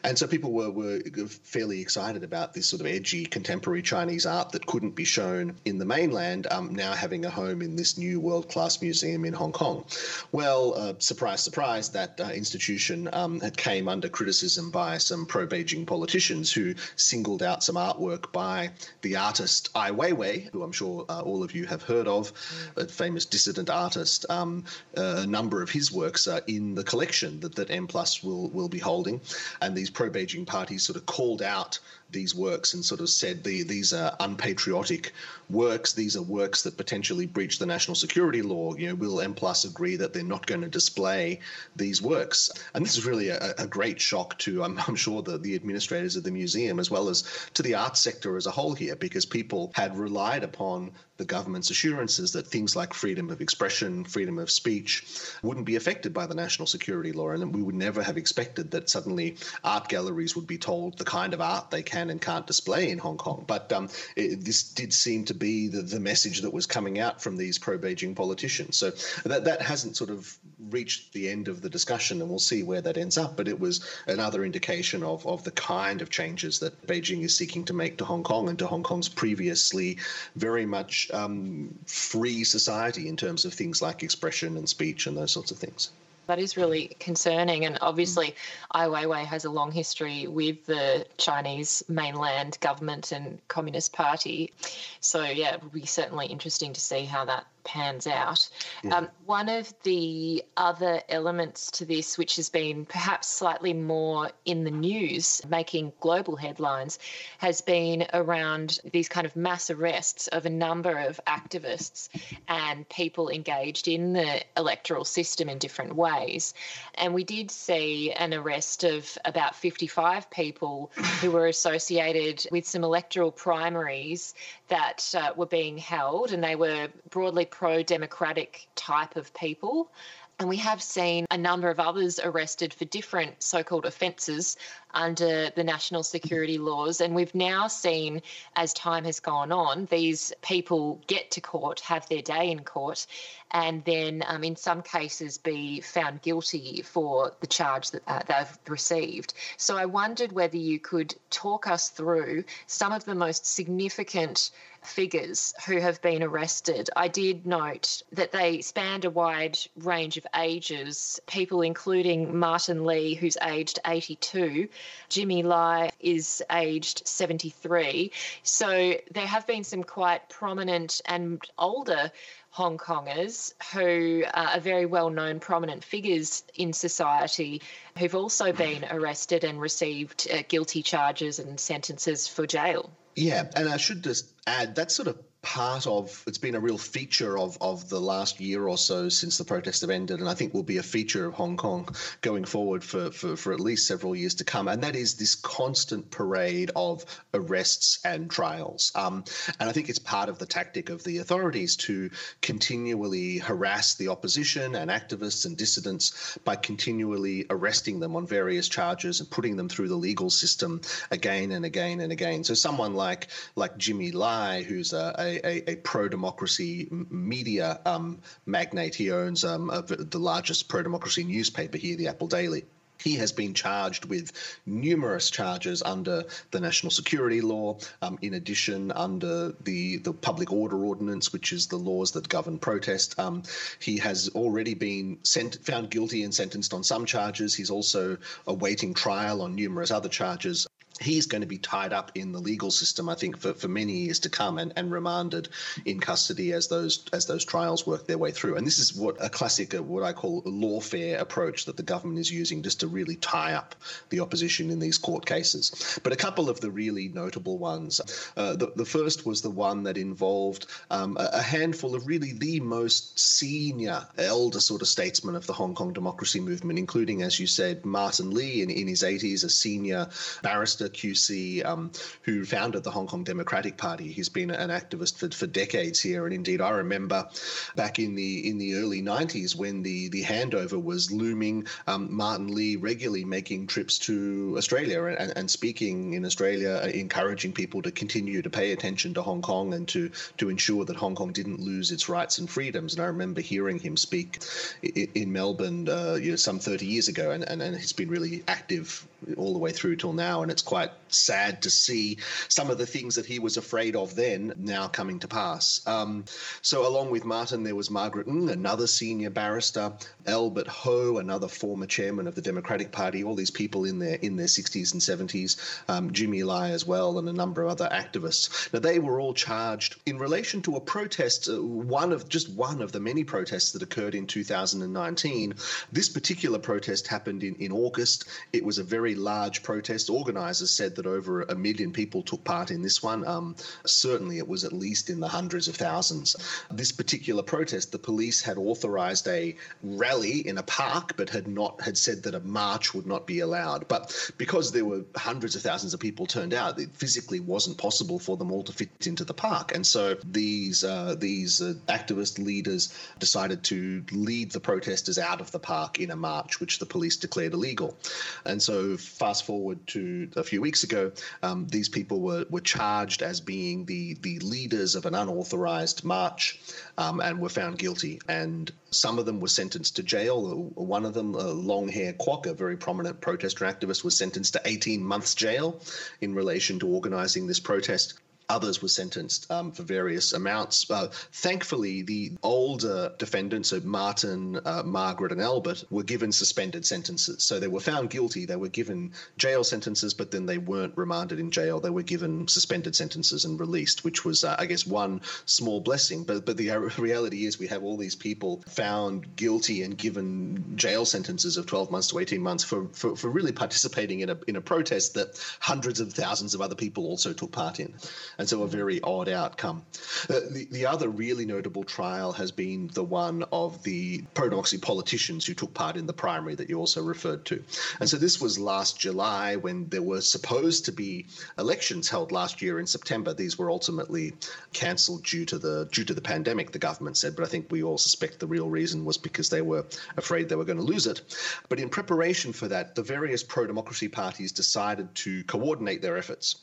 And 0.04 0.18
so 0.18 0.28
people 0.28 0.52
were, 0.52 0.72
were 0.72 1.02
fairly 1.44 1.82
excited 1.82 2.24
about 2.24 2.54
this 2.54 2.68
sort 2.68 2.82
of 2.82 2.88
edgy 2.88 3.26
contemporary 3.26 3.82
Chinese 3.82 4.26
art 4.26 4.52
that 4.54 4.66
couldn't 4.66 4.96
be 4.96 5.04
shown 5.04 5.56
in 5.66 5.78
the 5.78 5.86
mainland, 5.86 6.48
um, 6.50 6.74
now 6.74 6.94
having 6.94 7.26
a 7.26 7.30
home 7.30 7.62
in 7.62 7.76
this 7.76 7.98
new 7.98 8.20
world 8.20 8.50
class 8.50 8.82
museum 8.82 9.26
in 9.26 9.34
Hong 9.34 9.52
Kong. 9.52 9.86
Well, 10.32 10.74
uh, 10.76 10.94
surprise, 11.00 11.42
surprise, 11.42 11.90
that 11.90 12.20
uh, 12.20 12.30
institution 12.30 13.10
um, 13.14 13.40
had 13.40 13.58
came 13.58 13.88
under 13.88 14.10
criticism 14.10 14.72
by 14.72 14.98
some 14.98 15.26
pro 15.26 15.48
Beijing 15.48 15.86
politicians 15.86 16.52
who 16.52 16.76
singled 16.96 17.44
out 17.44 17.64
some 17.64 17.76
artwork 17.76 18.32
by 18.32 18.72
the 19.02 19.18
artist 19.18 19.70
Ai 19.76 19.92
Weiwei, 19.92 20.50
who 20.52 20.64
I'm 20.64 20.72
sure 20.72 21.06
uh, 21.10 21.22
all 21.22 21.44
of 21.44 21.54
you 21.54 21.66
have 21.66 21.84
heard 21.84 22.08
of, 22.08 22.32
a 22.76 22.86
famous 22.86 23.26
dissident 23.26 23.70
artist. 23.70 24.26
Um, 24.30 24.66
a 24.96 25.26
number 25.26 25.62
of 25.62 25.70
his 25.70 25.92
works 25.92 26.28
are 26.28 26.42
in 26.48 26.76
the 26.76 26.84
collection 26.84 27.40
that, 27.42 27.56
that 27.56 27.72
M 27.72 27.88
Plus 27.88 28.24
will 28.24 28.37
will, 28.38 28.70
be 28.70 28.80
holding. 28.80 29.22
And 29.62 29.76
these 29.76 29.90
pro 29.90 30.10
Beijing 30.10 30.46
parties 30.46 30.84
sort 30.84 30.98
of 30.98 31.06
called 31.06 31.42
out 31.42 31.80
these 32.10 32.34
works 32.34 32.74
and 32.74 32.86
sort 32.86 33.02
of 33.02 33.10
said 33.10 33.44
the, 33.44 33.64
these 33.64 33.92
are 33.92 34.16
unpatriotic 34.20 35.12
works. 35.50 35.94
These 35.94 36.16
are 36.16 36.22
works 36.22 36.64
that 36.64 36.78
potentially 36.78 37.26
breach 37.26 37.60
the 37.60 37.66
national 37.66 37.96
security 37.96 38.42
law. 38.42 38.76
You 38.76 38.88
know, 38.88 38.96
will 38.96 39.20
M 39.22 39.34
Plus 39.34 39.66
agree 39.66 39.98
that 39.98 40.14
they're 40.14 40.24
not 40.24 40.46
going 40.46 40.62
to 40.62 40.70
display 40.70 41.42
these 41.76 42.02
works? 42.02 42.50
And 42.74 42.86
this 42.86 42.98
is 42.98 43.06
really 43.06 43.30
a, 43.30 43.54
a 43.58 43.68
great 43.68 44.00
shock 44.00 44.38
to, 44.40 44.64
I'm, 44.64 44.80
I'm 44.88 44.96
sure, 44.96 45.22
the, 45.22 45.38
the 45.38 45.56
administrators 45.56 46.16
of 46.16 46.24
the 46.24 46.32
museum 46.32 46.80
as 46.80 46.90
well 46.90 47.10
as 47.10 47.50
to 47.56 47.64
the 47.64 47.76
arts 47.76 48.00
sector 48.00 48.38
as 48.38 48.46
a 48.46 48.52
whole 48.52 48.74
here, 48.74 48.96
because 48.96 49.26
people 49.26 49.72
had 49.76 49.98
relied 49.98 50.44
upon 50.44 50.92
the 51.18 51.26
government's 51.26 51.72
assurances 51.72 52.32
that 52.34 52.46
things 52.46 52.76
like 52.76 52.94
freedom 52.94 53.32
of 53.32 53.42
expression, 53.42 54.04
freedom 54.06 54.38
of 54.38 54.52
speech 54.52 55.04
wouldn't 55.42 55.66
be 55.66 55.76
affected 55.76 56.14
by 56.14 56.28
the 56.28 56.36
national 56.36 56.68
security 56.68 57.12
law. 57.12 57.32
And 57.32 57.56
we 57.56 57.64
would 57.64 57.76
never 57.76 58.04
have 58.04 58.18
expected 58.18 58.70
that 58.72 58.90
suddenly 58.90 59.36
art 59.64 59.90
galleries 59.90 60.36
would 60.36 60.46
be 60.46 60.60
told 60.60 60.98
the 60.98 61.04
kind 61.04 61.34
of 61.34 61.42
art 61.42 61.72
they 61.72 61.82
can 61.82 61.97
can 61.98 62.10
and 62.10 62.22
can't 62.22 62.48
display 62.48 62.90
in 62.90 62.98
Hong 63.00 63.18
Kong. 63.18 63.44
But 63.48 63.72
um, 63.74 63.90
it, 64.16 64.44
this 64.44 64.64
did 64.64 64.94
seem 64.94 65.26
to 65.26 65.34
be 65.34 65.68
the, 65.68 65.82
the 65.82 66.00
message 66.00 66.42
that 66.42 66.54
was 66.54 66.66
coming 66.66 67.00
out 67.00 67.22
from 67.22 67.38
these 67.38 67.58
pro 67.58 67.78
Beijing 67.78 68.16
politicians. 68.16 68.78
So 68.78 68.92
that, 69.26 69.46
that 69.46 69.62
hasn't 69.62 69.98
sort 69.98 70.10
of 70.10 70.38
reached 70.70 71.14
the 71.14 71.30
end 71.30 71.48
of 71.48 71.62
the 71.62 71.70
discussion, 71.70 72.22
and 72.22 72.30
we'll 72.30 72.40
see 72.40 72.64
where 72.64 72.82
that 72.82 72.98
ends 72.98 73.18
up. 73.18 73.36
But 73.38 73.48
it 73.48 73.60
was 73.60 73.86
another 74.08 74.44
indication 74.44 75.04
of, 75.04 75.26
of 75.26 75.44
the 75.44 75.52
kind 75.52 76.02
of 76.02 76.10
changes 76.10 76.60
that 76.60 76.88
Beijing 76.88 77.24
is 77.24 77.36
seeking 77.36 77.66
to 77.66 77.74
make 77.74 77.98
to 77.98 78.06
Hong 78.06 78.24
Kong 78.24 78.50
and 78.50 78.60
to 78.60 78.68
Hong 78.68 78.84
Kong's 78.84 79.10
previously 79.10 79.98
very 80.36 80.66
much 80.66 81.10
um, 81.12 81.78
free 81.86 82.44
society 82.44 83.08
in 83.08 83.18
terms 83.18 83.46
of 83.46 83.54
things 83.54 83.82
like 83.82 84.04
expression 84.04 84.58
and 84.58 84.70
speech 84.70 85.08
and 85.08 85.18
those 85.18 85.32
sorts 85.32 85.52
of 85.52 85.58
things. 85.58 85.92
That 86.28 86.40
is 86.40 86.58
really 86.58 86.96
concerning. 87.00 87.66
And 87.66 87.78
obviously, 87.82 88.36
Ai 88.72 88.88
Weiwei 88.88 89.26
has 89.26 89.46
a 89.46 89.50
long 89.50 89.72
history 89.72 90.28
with 90.28 90.66
the 90.66 91.06
Chinese 91.18 91.84
mainland 91.88 92.58
government 92.60 93.12
and 93.12 93.40
Communist 93.48 93.94
Party. 93.94 94.54
So, 95.00 95.24
yeah, 95.24 95.56
it 95.56 95.64
would 95.64 95.72
be 95.72 95.86
certainly 95.86 96.28
interesting 96.28 96.74
to 96.74 96.82
see 96.82 97.06
how 97.06 97.26
that 97.26 97.48
pans 97.68 98.08
out. 98.08 98.50
Yeah. 98.84 98.96
Um, 98.96 99.10
one 99.26 99.50
of 99.50 99.72
the 99.84 100.44
other 100.56 101.02
elements 101.10 101.70
to 101.72 101.86
this, 101.86 102.18
which 102.18 102.38
has 102.38 102.50
been 102.50 102.86
perhaps 102.86 103.28
slightly 103.28 103.74
more 103.74 104.32
in 104.46 104.64
the 104.64 104.72
news, 104.72 105.42
making 105.48 105.92
global 106.00 106.38
headlines, 106.38 106.98
has 107.40 107.62
been 107.62 108.08
around 108.14 108.80
these 108.92 109.10
kind 109.10 109.28
of 109.28 109.36
mass 109.36 109.70
arrests 109.70 110.28
of 110.30 110.46
a 110.46 110.50
number 110.50 110.98
of 110.98 111.20
activists 111.28 112.08
and 112.48 112.88
people 112.90 113.30
engaged 113.30 113.88
in 113.88 114.14
the 114.14 114.42
electoral 114.56 115.04
system 115.04 115.50
in 115.50 115.58
different 115.58 115.94
ways. 115.94 116.54
And 116.96 117.14
we 117.14 117.26
did 117.26 117.52
see 117.52 118.14
an 118.14 118.34
arrest 118.34 118.86
of 118.86 119.18
about 119.26 119.56
55 119.56 120.32
people 120.32 120.90
who 121.20 121.32
were 121.32 121.48
associated 121.48 122.48
with 122.50 122.66
some 122.66 122.86
electoral 122.86 123.32
primaries 123.32 124.34
that 124.68 125.14
uh, 125.18 125.34
were 125.36 125.46
being 125.46 125.78
held, 125.78 126.32
and 126.32 126.44
they 126.44 126.56
were 126.56 126.90
broadly 127.10 127.46
pro 127.46 127.84
democratic 127.84 128.68
type 128.76 129.16
of 129.16 129.34
people. 129.34 129.92
And 130.40 130.48
we 130.48 130.58
have 130.58 130.84
seen 130.84 131.26
a 131.32 131.38
number 131.38 131.70
of 131.70 131.80
others 131.80 132.20
arrested 132.20 132.72
for 132.74 132.86
different 132.86 133.42
so 133.42 133.64
called 133.64 133.86
offences 133.86 134.56
under 134.92 135.50
the 135.56 135.64
national 135.64 136.04
security 136.04 136.58
laws. 136.58 137.02
And 137.02 137.14
we've 137.16 137.36
now 137.36 137.68
seen, 137.68 138.22
as 138.56 138.74
time 138.74 139.06
has 139.06 139.20
gone 139.20 139.52
on, 139.52 139.86
these 139.86 140.34
people 140.42 141.02
get 141.08 141.32
to 141.32 141.42
court, 141.42 141.80
have 141.82 142.08
their 142.10 142.22
day 142.22 142.52
in 142.52 142.64
court, 142.64 143.06
and 143.52 143.84
then 143.86 144.24
um, 144.28 144.44
in 144.44 144.56
some 144.56 144.82
cases 144.82 145.38
be 145.38 145.82
found 145.82 146.22
guilty 146.22 146.82
for 146.82 147.34
the 147.40 147.48
charge 147.48 147.92
that 147.92 148.04
uh, 148.08 148.22
they've 148.28 148.60
received. 148.68 149.34
So 149.58 149.78
I 149.78 149.86
wondered 149.86 150.32
whether 150.32 150.58
you 150.58 150.80
could 150.80 151.16
talk 151.30 151.68
us 151.68 151.90
through 151.90 152.44
some 152.66 152.92
of 152.92 153.06
the 153.06 153.16
most 153.16 153.46
significant 153.46 154.52
figures 154.88 155.54
who 155.66 155.80
have 155.80 156.02
been 156.02 156.24
arrested. 156.24 156.90
I 156.96 157.08
did 157.08 157.46
note 157.46 158.02
that 158.14 158.32
they 158.32 158.62
spanned 158.62 159.06
a 159.06 159.10
wide 159.10 159.58
range 159.78 160.18
of 160.18 160.28
ages, 160.36 161.20
people 161.28 161.62
including 161.62 162.38
Martin 162.38 162.86
Lee, 162.86 163.14
who's 163.16 163.38
aged 163.42 163.80
82, 163.86 164.70
Jimmy 165.10 165.44
Lai 165.44 165.92
is 166.00 166.44
aged 166.52 167.08
73. 167.08 168.12
So 168.44 168.96
there 169.12 169.28
have 169.28 169.48
been 169.48 169.64
some 169.64 169.84
quite 169.84 170.30
prominent 170.30 171.02
and 171.06 171.42
older 171.58 172.12
Hong 172.52 172.78
Kongers 172.78 173.54
who 173.74 174.24
are 174.34 174.60
very 174.60 174.86
well 174.86 175.10
known, 175.10 175.40
prominent 175.40 175.84
figures 175.84 176.44
in 176.56 176.74
society 176.74 177.62
who've 177.98 178.16
also 178.16 178.52
been 178.52 178.86
arrested 178.90 179.44
and 179.44 179.62
received 179.62 180.28
uh, 180.32 180.42
guilty 180.48 180.82
charges 180.82 181.38
and 181.38 181.60
sentences 181.60 182.28
for 182.28 182.48
jail. 182.48 182.90
Yeah, 183.16 183.46
and 183.56 183.70
I 183.70 183.78
should 183.78 184.04
just 184.04 184.32
add 184.48 184.76
that 184.76 184.92
sort 184.92 185.08
of 185.08 185.18
part 185.42 185.88
of 185.88 186.24
it's 186.28 186.38
been 186.38 186.56
a 186.56 186.60
real 186.60 186.78
feature 186.78 187.38
of 187.38 187.58
of 187.62 187.88
the 187.90 188.00
last 188.00 188.40
year 188.40 188.68
or 188.68 188.78
so 188.78 189.08
since 189.08 189.38
the 189.38 189.44
protests 189.44 189.82
have 189.82 189.90
ended 189.90 190.20
and 190.20 190.28
I 190.28 190.34
think 190.34 190.54
will 190.54 190.64
be 190.64 190.78
a 190.78 190.84
feature 190.84 191.26
of 191.26 191.34
Hong 191.36 191.58
Kong 191.58 191.88
going 192.22 192.44
forward 192.44 192.84
for, 192.84 193.12
for, 193.12 193.38
for 193.38 193.54
at 193.54 193.60
least 193.60 193.88
several 193.88 194.16
years 194.16 194.36
to 194.36 194.44
come 194.44 194.68
and 194.68 194.84
that 194.84 194.96
is 194.96 195.16
this 195.16 195.36
constant 195.36 196.10
parade 196.10 196.72
of 196.76 197.06
arrests 197.34 198.00
and 198.04 198.30
trials. 198.30 198.92
Um, 198.96 199.24
and 199.60 199.70
I 199.70 199.74
think 199.74 199.90
it's 199.90 200.00
part 200.00 200.30
of 200.30 200.40
the 200.40 200.46
tactic 200.46 200.90
of 200.90 201.04
the 201.04 201.20
authorities 201.20 201.76
to 201.78 202.10
continually 202.42 203.38
harass 203.38 203.96
the 203.96 204.08
opposition 204.10 204.76
and 204.76 204.90
activists 204.90 205.46
and 205.46 205.56
dissidents 205.56 206.38
by 206.44 206.56
continually 206.56 207.46
arresting 207.50 208.00
them 208.00 208.16
on 208.16 208.26
various 208.26 208.68
charges 208.68 209.20
and 209.20 209.30
putting 209.30 209.56
them 209.56 209.70
through 209.70 209.88
the 209.88 209.96
legal 209.96 210.30
system 210.30 210.82
again 211.12 211.52
and 211.52 211.64
again 211.64 212.00
and 212.00 212.12
again. 212.12 212.44
So 212.44 212.54
someone 212.54 212.96
like 212.96 213.28
like 213.56 213.78
Jimmy 213.78 214.12
Lai 214.12 214.64
who's 214.64 214.94
a, 214.94 215.16
a 215.18 215.27
a, 215.28 215.72
a, 215.72 215.76
pro 215.78 216.08
democracy 216.08 216.88
media 216.92 217.80
um, 217.86 218.20
magnate. 218.46 218.96
He 218.96 219.12
owns 219.12 219.44
um, 219.44 219.70
a, 219.70 219.82
the 219.82 220.20
largest 220.20 220.68
pro 220.70 220.84
democracy 220.84 221.24
newspaper 221.24 221.78
here, 221.78 221.96
the 221.96 222.08
Apple 222.08 222.28
Daily. 222.28 222.64
He 223.00 223.16
has 223.16 223.32
been 223.32 223.54
charged 223.54 224.06
with 224.06 224.32
numerous 224.66 225.30
charges 225.30 225.84
under 225.84 226.24
the 226.50 226.60
national 226.60 226.92
security 226.92 227.42
law, 227.42 227.78
um, 228.02 228.18
in 228.22 228.34
addition, 228.34 228.92
under 228.92 229.54
the, 229.64 229.98
the 229.98 230.14
public 230.14 230.52
order 230.52 230.84
ordinance, 230.84 231.32
which 231.32 231.54
is 231.54 231.68
the 231.68 231.78
laws 231.78 232.12
that 232.12 232.28
govern 232.28 232.58
protest. 232.58 233.20
Um, 233.20 233.44
he 233.80 233.98
has 234.00 234.30
already 234.30 234.74
been 234.74 235.20
sent, 235.24 235.64
found 235.64 235.92
guilty 235.92 236.24
and 236.24 236.34
sentenced 236.34 236.74
on 236.74 236.84
some 236.84 237.06
charges. 237.06 237.54
He's 237.54 237.70
also 237.70 238.18
awaiting 238.48 238.96
trial 238.96 239.44
on 239.44 239.56
numerous 239.56 239.92
other 239.92 240.10
charges 240.10 240.68
he's 241.02 241.26
going 241.26 241.42
to 241.42 241.48
be 241.48 241.58
tied 241.58 241.94
up 241.94 242.12
in 242.16 242.32
the 242.32 242.40
legal 242.40 242.72
system, 242.72 243.10
I 243.10 243.16
think, 243.16 243.38
for, 243.38 243.54
for 243.54 243.68
many 243.68 243.94
years 243.94 244.20
to 244.20 244.30
come, 244.30 244.58
and, 244.58 244.74
and 244.76 244.92
remanded 244.92 245.50
in 245.86 246.00
custody 246.00 246.54
as 246.54 246.68
those 246.68 247.06
as 247.14 247.26
those 247.26 247.46
trials 247.46 247.86
work 247.86 248.08
their 248.08 248.18
way 248.18 248.32
through. 248.32 248.56
And 248.56 248.66
this 248.66 248.80
is 248.80 248.96
what 248.96 249.18
a 249.24 249.30
classic, 249.30 249.76
uh, 249.76 249.84
what 249.84 250.04
I 250.04 250.14
call 250.14 250.40
a 250.40 250.50
lawfare 250.50 251.20
approach 251.20 251.66
that 251.66 251.78
the 251.78 251.84
government 251.84 252.20
is 252.20 252.32
using 252.32 252.64
just 252.64 252.80
to 252.82 252.88
really 252.88 253.16
tie 253.16 253.54
up 253.54 253.76
the 254.10 254.20
opposition 254.20 254.70
in 254.70 254.80
these 254.80 254.98
court 254.98 255.26
cases. 255.26 256.00
But 256.04 256.14
a 256.14 256.18
couple 256.18 256.50
of 256.50 256.60
the 256.62 256.72
really 256.72 257.08
notable 257.10 257.58
ones. 257.58 258.02
Uh, 258.36 258.56
the, 258.56 258.72
the 258.76 258.86
first 258.86 259.26
was 259.26 259.42
the 259.42 259.50
one 259.50 259.84
that 259.84 259.98
involved 259.98 260.68
um, 260.90 261.18
a, 261.20 261.42
handful 261.42 261.96
of 261.96 262.08
really 262.08 262.34
the 262.34 262.60
most 262.60 263.18
senior, 263.18 264.06
elder 264.18 264.60
sort 264.60 264.82
of 264.82 264.88
statesmen 264.88 265.36
of 265.36 265.48
the 265.48 265.54
Hong 265.54 265.74
Kong 265.74 265.94
democracy 265.94 266.40
movement, 266.40 266.78
including, 266.78 267.22
as 267.22 267.40
you 267.40 267.48
said, 267.48 267.86
Martin 267.86 268.32
Lee 268.32 268.62
in, 268.62 268.70
in 268.70 268.88
his 268.88 269.04
80s, 269.04 269.44
a 269.44 269.50
senior 269.50 270.10
barrister 270.44 270.87
QC, 270.90 271.66
um, 271.66 271.92
who 272.24 272.46
founded 272.46 272.84
the 272.84 272.92
Hong 272.92 273.08
Kong 273.08 273.24
Democratic 273.24 273.78
Party. 273.78 274.12
He's 274.12 274.30
been 274.30 274.52
an 274.52 274.70
activist 274.70 275.18
for, 275.18 275.30
for 275.30 275.48
decades 275.48 276.02
here, 276.02 276.26
and 276.26 276.34
indeed, 276.34 276.62
I 276.62 276.70
remember 276.70 277.28
back 277.76 278.00
in 278.00 278.16
the 278.16 278.50
in 278.50 278.58
the 278.58 278.76
early 278.76 279.02
'90s 279.02 279.56
when 279.56 279.84
the 279.84 280.10
the 280.10 280.24
handover 280.24 280.82
was 280.82 281.12
looming. 281.12 281.68
Um, 281.88 282.16
Martin 282.16 282.54
Lee 282.54 282.76
regularly 282.76 283.26
making 283.26 283.68
trips 283.68 284.00
to 284.00 284.56
Australia 284.58 285.04
and, 285.06 285.34
and 285.36 285.50
speaking 285.50 286.14
in 286.14 286.26
Australia, 286.26 286.82
uh, 286.84 286.88
encouraging 286.88 287.54
people 287.54 287.82
to 287.82 287.92
continue 287.92 288.42
to 288.42 288.50
pay 288.50 288.72
attention 288.72 289.14
to 289.16 289.22
Hong 289.22 289.42
Kong 289.42 289.74
and 289.74 289.88
to 289.90 290.12
to 290.38 290.50
ensure 290.50 290.86
that 290.86 290.96
Hong 290.96 291.16
Kong 291.16 291.32
didn't 291.32 291.60
lose 291.60 291.92
its 291.92 292.10
rights 292.10 292.38
and 292.38 292.50
freedoms. 292.50 292.94
And 292.94 293.04
I 293.04 293.08
remember 293.08 293.42
hearing 293.42 293.80
him 293.80 293.98
speak 293.98 294.40
in, 294.82 295.08
in 295.16 295.32
Melbourne, 295.32 295.88
uh, 295.90 296.16
you 296.16 296.32
know, 296.32 296.36
some 296.38 296.60
30 296.60 296.86
years 296.86 297.08
ago, 297.08 297.32
and, 297.32 297.44
and, 297.44 297.62
and 297.62 297.76
he's 297.76 297.94
been 297.94 298.10
really 298.10 298.44
active 298.48 299.08
all 299.36 299.54
the 299.54 299.60
way 299.60 299.72
through 299.72 299.96
till 299.96 300.14
now, 300.14 300.44
and 300.44 300.52
it's 300.52 300.62
quite 300.62 300.77
sad 301.10 301.62
to 301.64 301.70
see 301.70 302.18
some 302.48 302.70
of 302.70 302.78
the 302.78 302.86
things 302.86 303.16
that 303.16 303.26
he 303.26 303.40
was 303.40 303.58
afraid 303.58 303.96
of 303.96 304.16
then 304.16 304.54
now 304.58 304.88
coming 304.88 305.20
to 305.20 305.28
pass. 305.28 305.82
Um, 305.86 306.26
so, 306.62 306.88
along 306.88 307.12
with 307.12 307.26
Martin, 307.26 307.64
there 307.64 307.76
was 307.76 307.90
Margaret 307.90 308.28
Ng, 308.28 308.50
another 308.50 308.88
senior 308.88 309.30
barrister, 309.30 309.94
Albert 310.26 310.68
Ho, 310.68 311.18
another 311.18 311.48
former 311.48 311.86
chairman 311.86 312.28
of 312.28 312.36
the 312.36 312.42
Democratic 312.42 312.92
Party. 312.92 313.24
All 313.24 313.36
these 313.36 313.52
people 313.52 313.86
in 313.86 314.00
their 314.00 314.16
in 314.16 314.36
their 314.36 314.48
60s 314.48 314.94
and 314.94 315.02
70s, 315.02 315.58
um, 315.90 316.12
Jimmy 316.12 316.44
Lai 316.44 316.72
as 316.72 316.86
well, 316.86 317.20
and 317.20 317.30
a 317.30 317.34
number 317.34 317.64
of 317.64 317.70
other 317.70 317.90
activists. 317.92 318.72
Now, 318.74 318.80
they 318.80 319.00
were 319.00 319.20
all 319.20 319.34
charged 319.34 319.98
in 320.06 320.18
relation 320.18 320.62
to 320.64 320.76
a 320.76 320.82
protest, 320.82 321.50
uh, 321.50 321.62
one 321.62 322.12
of 322.12 322.28
just 322.30 322.50
one 322.50 322.82
of 322.82 322.92
the 322.92 323.00
many 323.00 323.24
protests 323.24 323.72
that 323.72 323.84
occurred 323.84 324.16
in 324.16 324.28
2019. 324.28 325.56
This 325.92 326.10
particular 326.10 326.60
protest 326.60 327.08
happened 327.08 327.44
in 327.44 327.56
in 327.56 327.72
August. 327.72 328.26
It 328.54 328.64
was 328.64 328.78
a 328.78 328.84
very 328.84 329.16
large 329.16 329.64
protest. 329.64 330.10
Organisers 330.10 330.67
said 330.68 330.96
that 330.96 331.06
over 331.06 331.44
a 331.44 331.56
million 331.56 331.92
people 331.92 332.22
took 332.22 332.44
part 332.44 332.72
in 332.72 332.82
this 332.82 333.02
one. 333.02 333.26
Um, 333.28 333.56
certainly, 333.86 334.38
it 334.38 334.48
was 334.48 334.64
at 334.64 334.74
least 334.74 335.10
in 335.10 335.20
the 335.20 335.28
hundreds 335.28 335.68
of 335.68 335.76
thousands. 335.76 336.36
This 336.72 336.92
particular 336.92 337.44
protest, 337.44 337.92
the 337.92 338.00
police 338.00 338.42
had 338.42 338.58
authorised 338.58 339.28
a 339.28 339.56
rally 339.84 340.48
in 340.48 340.58
a 340.58 340.64
park, 340.64 341.16
but 341.18 341.30
had 341.30 341.48
not 341.48 341.82
had 341.82 341.98
said 341.98 342.24
that 342.24 342.36
a 342.36 342.40
march 342.40 342.94
would 342.94 343.06
not 343.06 343.28
be 343.28 343.40
allowed. 343.40 343.88
But 343.88 344.32
because 344.38 344.72
there 344.72 344.86
were 344.86 345.04
hundreds 345.16 345.56
of 345.56 345.62
thousands 345.62 345.94
of 345.94 346.00
people 346.00 346.26
turned 346.26 346.54
out, 346.54 346.80
it 346.80 346.96
physically 346.96 347.40
wasn't 347.40 347.78
possible 347.78 348.20
for 348.20 348.38
them 348.38 348.52
all 348.52 348.64
to 348.64 348.74
fit 348.74 349.08
into 349.08 349.24
the 349.24 349.34
park. 349.34 349.74
And 349.76 349.86
so 349.86 350.16
these 350.24 350.84
uh, 350.84 351.16
these 351.18 351.62
uh, 351.62 351.74
activist 351.88 352.44
leaders 352.44 352.94
decided 353.20 353.64
to 353.66 354.04
lead 354.12 354.52
the 354.52 354.60
protesters 354.60 355.18
out 355.18 355.42
of 355.42 355.52
the 355.52 355.60
park 355.60 356.00
in 356.00 356.12
a 356.12 356.16
march, 356.16 356.60
which 356.60 356.80
the 356.80 356.86
police 356.86 357.18
declared 357.18 357.54
illegal. 357.54 357.98
And 358.46 358.62
so 358.62 358.98
fast 358.98 359.46
forward 359.46 359.86
to 359.88 360.30
a 360.36 360.44
few 360.44 360.57
weeks 360.60 360.84
ago, 360.84 361.12
um, 361.44 361.68
these 361.68 361.90
people 361.90 362.22
were, 362.22 362.46
were 362.50 362.62
charged 362.62 363.22
as 363.22 363.42
being 363.42 363.86
the, 363.86 364.16
the 364.16 364.40
leaders 364.40 364.96
of 364.96 365.06
an 365.06 365.16
unauthorized 365.16 366.04
march 366.04 366.60
um, 366.98 367.20
and 367.20 367.40
were 367.40 367.50
found 367.50 367.78
guilty. 367.78 368.22
And 368.28 368.72
some 368.90 369.20
of 369.20 369.26
them 369.26 369.40
were 369.40 369.48
sentenced 369.48 369.98
to 369.98 370.04
jail. 370.04 370.72
One 370.76 371.06
of 371.06 371.14
them, 371.14 371.36
a 371.36 371.48
long 371.48 371.88
hair 371.88 372.14
quack, 372.14 372.46
a 372.46 372.54
very 372.54 372.78
prominent 372.78 373.22
protester 373.22 373.66
activist, 373.66 374.04
was 374.04 374.18
sentenced 374.18 374.54
to 374.54 374.62
18 374.66 375.04
months 375.04 375.36
jail 375.36 375.82
in 376.22 376.34
relation 376.36 376.80
to 376.80 376.88
organizing 376.88 377.48
this 377.48 377.60
protest. 377.60 378.20
Others 378.50 378.82
were 378.82 378.88
sentenced 378.88 379.52
um, 379.52 379.74
for 379.74 379.84
various 379.84 380.32
amounts. 380.32 380.90
Uh, 380.90 381.10
thankfully, 381.34 382.02
the 382.02 382.32
older 382.44 383.12
defendants, 383.18 383.70
so 383.70 383.82
Martin, 383.82 384.58
uh, 384.64 384.84
Margaret, 384.86 385.34
and 385.34 385.42
Albert, 385.42 385.84
were 385.90 386.04
given 386.04 386.32
suspended 386.32 386.86
sentences. 386.86 387.44
So 387.44 387.60
they 387.60 387.68
were 387.68 387.82
found 387.82 388.10
guilty. 388.10 388.46
They 388.46 388.56
were 388.56 388.70
given 388.70 389.12
jail 389.38 389.66
sentences, 389.66 390.14
but 390.14 390.32
then 390.32 390.46
they 390.46 390.58
weren't 390.58 390.96
remanded 390.96 391.42
in 391.42 391.52
jail. 391.52 391.82
They 391.82 391.90
were 391.90 392.04
given 392.04 392.48
suspended 392.48 392.96
sentences 392.96 393.44
and 393.44 393.60
released, 393.60 394.06
which 394.06 394.24
was, 394.24 394.46
uh, 394.46 394.56
I 394.58 394.66
guess, 394.66 394.88
one 394.88 395.22
small 395.46 395.82
blessing. 395.82 396.24
But 396.24 396.46
but 396.46 396.56
the 396.56 396.70
reality 396.98 397.46
is, 397.46 397.60
we 397.60 397.68
have 397.68 397.84
all 397.84 397.98
these 397.98 398.16
people 398.16 398.64
found 398.70 399.36
guilty 399.36 399.84
and 399.84 399.98
given 399.98 400.78
jail 400.78 401.04
sentences 401.04 401.58
of 401.58 401.66
12 401.66 401.92
months 401.92 402.08
to 402.08 402.20
18 402.20 402.42
months 402.42 402.64
for, 402.64 402.88
for, 402.94 403.18
for 403.18 403.30
really 403.30 403.52
participating 403.52 404.22
in 404.22 404.30
a 404.30 404.38
in 404.48 404.56
a 404.56 404.62
protest 404.62 405.16
that 405.16 405.38
hundreds 405.60 406.00
of 406.00 406.14
thousands 406.14 406.56
of 406.56 406.62
other 406.62 406.76
people 406.76 407.06
also 407.08 407.34
took 407.34 407.52
part 407.52 407.82
in 407.82 407.94
and 408.38 408.48
so 408.48 408.64
a 408.64 408.68
very 408.68 409.02
odd 409.02 409.30
outcome. 409.30 409.84
Uh, 410.30 410.40
the, 410.52 410.68
the 410.72 410.86
other 410.86 411.10
really 411.10 411.46
notable 411.46 411.84
trial 411.84 412.32
has 412.32 412.52
been 412.52 412.90
the 412.94 413.04
one 413.04 413.44
of 413.52 413.82
the 413.84 414.24
pro 414.34 414.50
democracy 414.50 414.78
politicians 414.78 415.46
who 415.46 415.54
took 415.54 415.74
part 415.74 415.98
in 415.98 416.06
the 416.06 416.14
primary 416.14 416.56
that 416.56 416.70
you 416.70 416.78
also 416.78 417.04
referred 417.04 417.46
to. 417.46 417.64
And 418.00 418.10
so 418.10 418.18
this 418.18 418.40
was 418.40 418.60
last 418.60 419.00
July 419.00 419.56
when 419.56 419.88
there 419.90 420.02
were 420.02 420.22
supposed 420.22 420.86
to 420.86 420.92
be 420.92 421.26
elections 421.58 422.10
held 422.10 422.32
last 422.32 422.62
year 422.62 422.80
in 422.80 422.88
September. 422.88 423.34
These 423.34 423.58
were 423.58 423.72
ultimately 423.72 424.34
cancelled 424.74 425.24
due 425.24 425.46
to 425.46 425.58
the 425.58 425.90
due 425.92 426.04
to 426.06 426.14
the 426.14 426.22
pandemic, 426.22 426.72
the 426.72 426.80
government 426.80 427.18
said, 427.18 427.36
but 427.36 427.44
I 427.44 427.48
think 427.48 427.68
we 427.72 427.84
all 427.84 427.98
suspect 427.98 428.40
the 428.40 428.48
real 428.48 428.70
reason 428.70 429.06
was 429.06 429.18
because 429.18 429.50
they 429.50 429.62
were 429.62 429.86
afraid 430.16 430.50
they 430.50 430.56
were 430.56 430.66
going 430.66 430.78
to 430.78 430.84
lose 430.84 431.08
it. 431.08 431.22
But 431.70 431.80
in 431.80 431.90
preparation 431.90 432.54
for 432.54 432.68
that, 432.68 432.96
the 432.96 433.04
various 433.04 433.44
pro 433.44 433.66
democracy 433.66 434.08
parties 434.08 434.52
decided 434.52 435.14
to 435.16 435.44
coordinate 435.46 436.02
their 436.02 436.18
efforts. 436.18 436.58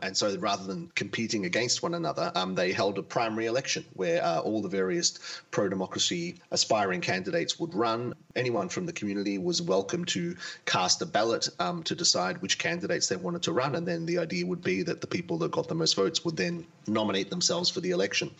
And 0.00 0.16
so 0.16 0.36
rather 0.38 0.64
than 0.64 0.92
competing 0.94 1.44
against 1.44 1.82
one 1.82 1.94
another, 1.94 2.30
um, 2.36 2.54
they 2.54 2.72
held 2.72 2.98
a 2.98 3.02
primary 3.02 3.46
election 3.46 3.84
where 3.94 4.22
uh, 4.22 4.38
all 4.38 4.62
the 4.62 4.68
various 4.68 5.18
pro 5.50 5.68
democracy 5.68 6.36
aspiring 6.52 7.00
candidates 7.00 7.58
would 7.58 7.74
run. 7.74 8.14
Anyone 8.36 8.68
from 8.68 8.86
the 8.86 8.92
community 8.92 9.38
was 9.38 9.60
welcome 9.60 10.04
to 10.06 10.36
cast 10.66 11.02
a 11.02 11.06
ballot 11.06 11.48
um, 11.58 11.82
to 11.82 11.96
decide 11.96 12.40
which 12.40 12.58
candidates 12.58 13.08
they 13.08 13.16
wanted 13.16 13.42
to 13.42 13.52
run. 13.52 13.74
And 13.74 13.88
then 13.88 14.06
the 14.06 14.18
idea 14.18 14.46
would 14.46 14.62
be 14.62 14.84
that 14.84 15.00
the 15.00 15.08
people 15.08 15.38
that 15.38 15.50
got 15.50 15.66
the 15.66 15.74
most 15.74 15.96
votes 15.96 16.24
would 16.24 16.36
then 16.36 16.64
nominate 16.86 17.28
themselves 17.28 17.68
for 17.68 17.80
the 17.80 17.90
election. 17.90 18.30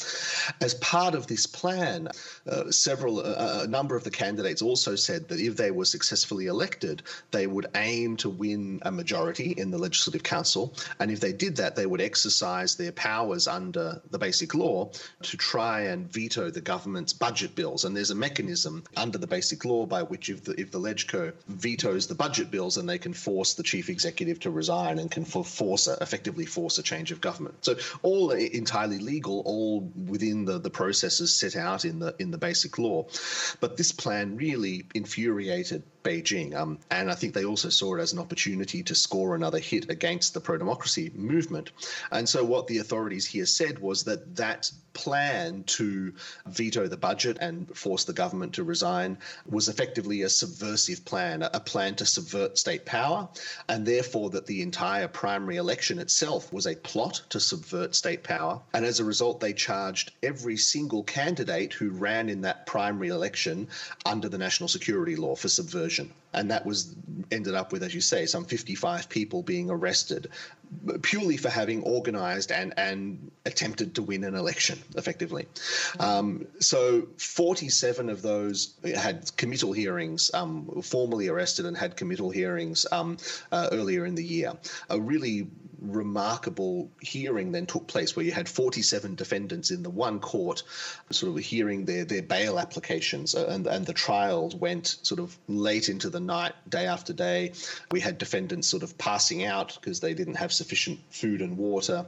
As 0.61 0.75
part 0.75 1.17
of 1.17 1.27
this 1.27 1.47
plan, 1.47 2.09
uh, 2.49 2.71
several, 2.71 3.19
uh, 3.19 3.63
a 3.65 3.67
number 3.67 3.97
of 3.97 4.05
the 4.05 4.11
candidates 4.13 4.63
also 4.63 4.95
said 4.95 5.29
that 5.29 5.41
if 5.41 5.57
they 5.57 5.73
were 5.73 5.85
successfully 5.85 6.47
elected, 6.47 7.03
they 7.33 7.49
would 7.49 7.67
aim 7.75 8.17
to 8.19 8.31
win 8.31 8.81
a 8.83 8.93
majority 8.93 9.51
in 9.51 9.73
the 9.73 9.79
Legislative 9.79 10.23
Council. 10.23 10.73
And 11.01 11.11
if 11.11 11.19
they 11.19 11.33
did 11.33 11.48
did 11.49 11.57
that, 11.57 11.77
they 11.77 11.87
would 11.87 12.03
exercise 12.03 12.77
their 12.77 12.93
powers 12.93 13.49
under 13.49 14.03
the 14.11 14.19
basic 14.19 14.55
law 14.55 14.91
to 15.23 15.37
try 15.37 15.83
and 15.83 16.13
veto 16.13 16.51
the 16.51 16.61
government's 16.61 17.15
budget 17.15 17.55
bills. 17.55 17.85
And 17.85 17.97
there's 17.97 18.11
a 18.11 18.15
mechanism 18.15 18.85
under 18.97 19.17
the 19.17 19.27
basic 19.27 19.65
law 19.65 19.87
by 19.87 20.03
which 20.03 20.29
if 20.29 20.45
the, 20.45 20.61
if 20.61 20.71
the 20.71 20.79
LegCo 20.79 21.33
vetoes 21.49 22.07
the 22.07 22.15
budget 22.15 22.51
bills, 22.51 22.75
then 22.75 22.85
they 22.85 22.99
can 22.99 23.15
force 23.15 23.55
the 23.55 23.63
chief 23.63 23.89
executive 23.89 24.41
to 24.41 24.51
resign 24.51 24.99
and 24.99 25.11
can 25.11 25.25
force 25.25 25.87
a, 25.87 25.97
effectively 26.03 26.45
force 26.45 26.79
a 26.79 26.83
change 26.83 27.13
of 27.13 27.21
government. 27.23 27.65
So 27.65 27.77
all 28.03 28.31
entirely 28.33 28.99
legal, 28.99 29.41
all 29.47 29.81
within 30.07 30.45
the, 30.45 30.59
the 30.59 30.71
processes 30.71 31.35
set 31.35 31.57
out 31.57 31.87
in 31.87 31.99
the 31.99 32.15
in 32.19 32.31
the 32.31 32.39
basic 32.39 32.79
law. 32.79 33.07
But 33.61 33.77
this 33.77 33.93
plan 33.93 34.37
really 34.37 34.85
infuriated 34.95 35.83
Beijing. 36.09 36.55
Um, 36.55 36.79
and 36.91 37.11
I 37.11 37.15
think 37.15 37.35
they 37.35 37.45
also 37.45 37.69
saw 37.69 37.95
it 37.97 38.01
as 38.01 38.15
an 38.15 38.19
opportunity 38.19 38.83
to 38.85 38.95
score 38.95 39.35
another 39.35 39.59
hit 39.59 39.91
against 39.91 40.33
the 40.33 40.41
pro 40.41 40.57
democracy 40.57 41.13
movement. 41.15 41.71
And 42.11 42.27
so, 42.29 42.45
what 42.45 42.67
the 42.67 42.79
authorities 42.79 43.27
here 43.27 43.47
said 43.47 43.79
was 43.79 44.05
that 44.05 44.37
that 44.37 44.71
plan 44.99 45.63
to 45.65 46.13
veto 46.47 46.89
the 46.89 46.97
budget 46.97 47.39
and 47.41 47.77
force 47.77 48.05
the 48.05 48.13
government 48.13 48.55
to 48.55 48.65
resign 48.65 49.17
was 49.49 49.69
effectively 49.69 50.23
a 50.23 50.29
subversive 50.29 51.05
plan, 51.05 51.43
a 51.43 51.61
plan 51.61 51.95
to 51.95 52.07
subvert 52.07 52.59
state 52.59 52.85
power, 52.85 53.29
and 53.69 53.87
therefore 53.87 54.31
that 54.31 54.47
the 54.47 54.63
entire 54.63 55.07
primary 55.07 55.57
election 55.57 55.99
itself 55.99 56.53
was 56.53 56.67
a 56.67 56.75
plot 56.75 57.23
to 57.29 57.39
subvert 57.39 57.95
state 57.95 58.25
power. 58.25 58.61
And 58.73 58.85
as 58.85 58.99
a 58.99 59.05
result, 59.05 59.41
they 59.41 59.53
charged 59.53 60.13
every 60.23 60.57
single 60.57 61.05
candidate 61.05 61.73
who 61.75 61.91
ran 61.91 62.29
in 62.29 62.41
that 62.43 62.67
primary 62.67 63.09
election 63.09 63.69
under 64.05 64.29
the 64.29 64.39
national 64.39 64.69
security 64.69 65.17
law 65.17 65.37
for 65.37 65.49
subversion. 65.49 65.98
And 66.35 66.51
that 66.51 66.67
was 66.67 66.95
ended 67.31 67.55
up 67.55 67.73
with, 67.73 67.83
as 67.83 67.95
you 67.95 68.01
say, 68.01 68.27
some 68.27 68.45
55 68.45 69.09
people 69.09 69.43
being 69.43 69.71
arrested 69.71 70.29
purely 71.03 71.37
for 71.37 71.49
having 71.49 71.83
organized 71.83 72.53
and, 72.53 72.75
and 72.77 73.31
attempted 73.47 73.95
to 73.95 74.03
win 74.03 74.25
an 74.25 74.35
election 74.35 74.79
effectively. 74.97 75.47
Um, 75.99 76.47
so 76.61 77.09
47 77.17 78.11
of 78.11 78.23
those 78.23 78.75
had 78.95 79.35
committal 79.37 79.73
hearings, 79.73 80.31
um, 80.35 80.83
formally 80.83 81.29
arrested 81.29 81.67
and 81.67 81.77
had 81.77 81.97
committal 81.97 82.31
hearings 82.31 82.87
um, 82.93 83.17
uh, 83.51 83.69
earlier 83.73 84.05
in 84.05 84.15
the 84.15 84.25
year. 84.25 84.53
A 84.91 85.01
really 85.01 85.49
remarkable 85.81 86.91
hearing 87.01 87.53
then 87.53 87.67
took 87.67 87.87
place 87.87 88.17
where 88.17 88.25
you 88.25 88.33
had 88.33 88.49
47 88.49 89.15
defendants 89.15 89.71
in 89.71 89.83
the 89.83 89.91
one 89.91 90.21
court 90.21 90.63
sort 91.11 91.37
of 91.37 91.43
hearing 91.43 91.85
their, 91.85 92.05
their 92.05 92.23
bail 92.23 92.59
applications 92.59 93.35
uh, 93.35 93.47
and, 93.49 93.67
and 93.67 93.87
the 93.87 93.93
trials 93.93 94.55
went 94.55 94.99
sort 95.03 95.21
of 95.21 95.37
late 95.47 95.89
into 95.89 96.11
the 96.11 96.21
night, 96.21 96.53
day 96.69 96.87
after 96.87 97.13
day. 97.13 97.53
We 97.91 98.01
had 98.01 98.19
defendants 98.19 98.69
sort 98.69 98.83
of 98.83 98.99
passing 98.99 99.45
out 99.45 99.79
because 99.81 100.01
they 100.01 100.15
didn't 100.15 100.35
have 100.35 100.53
sufficient 100.53 101.01
food 101.11 101.41
and 101.41 101.57
water. 101.57 102.07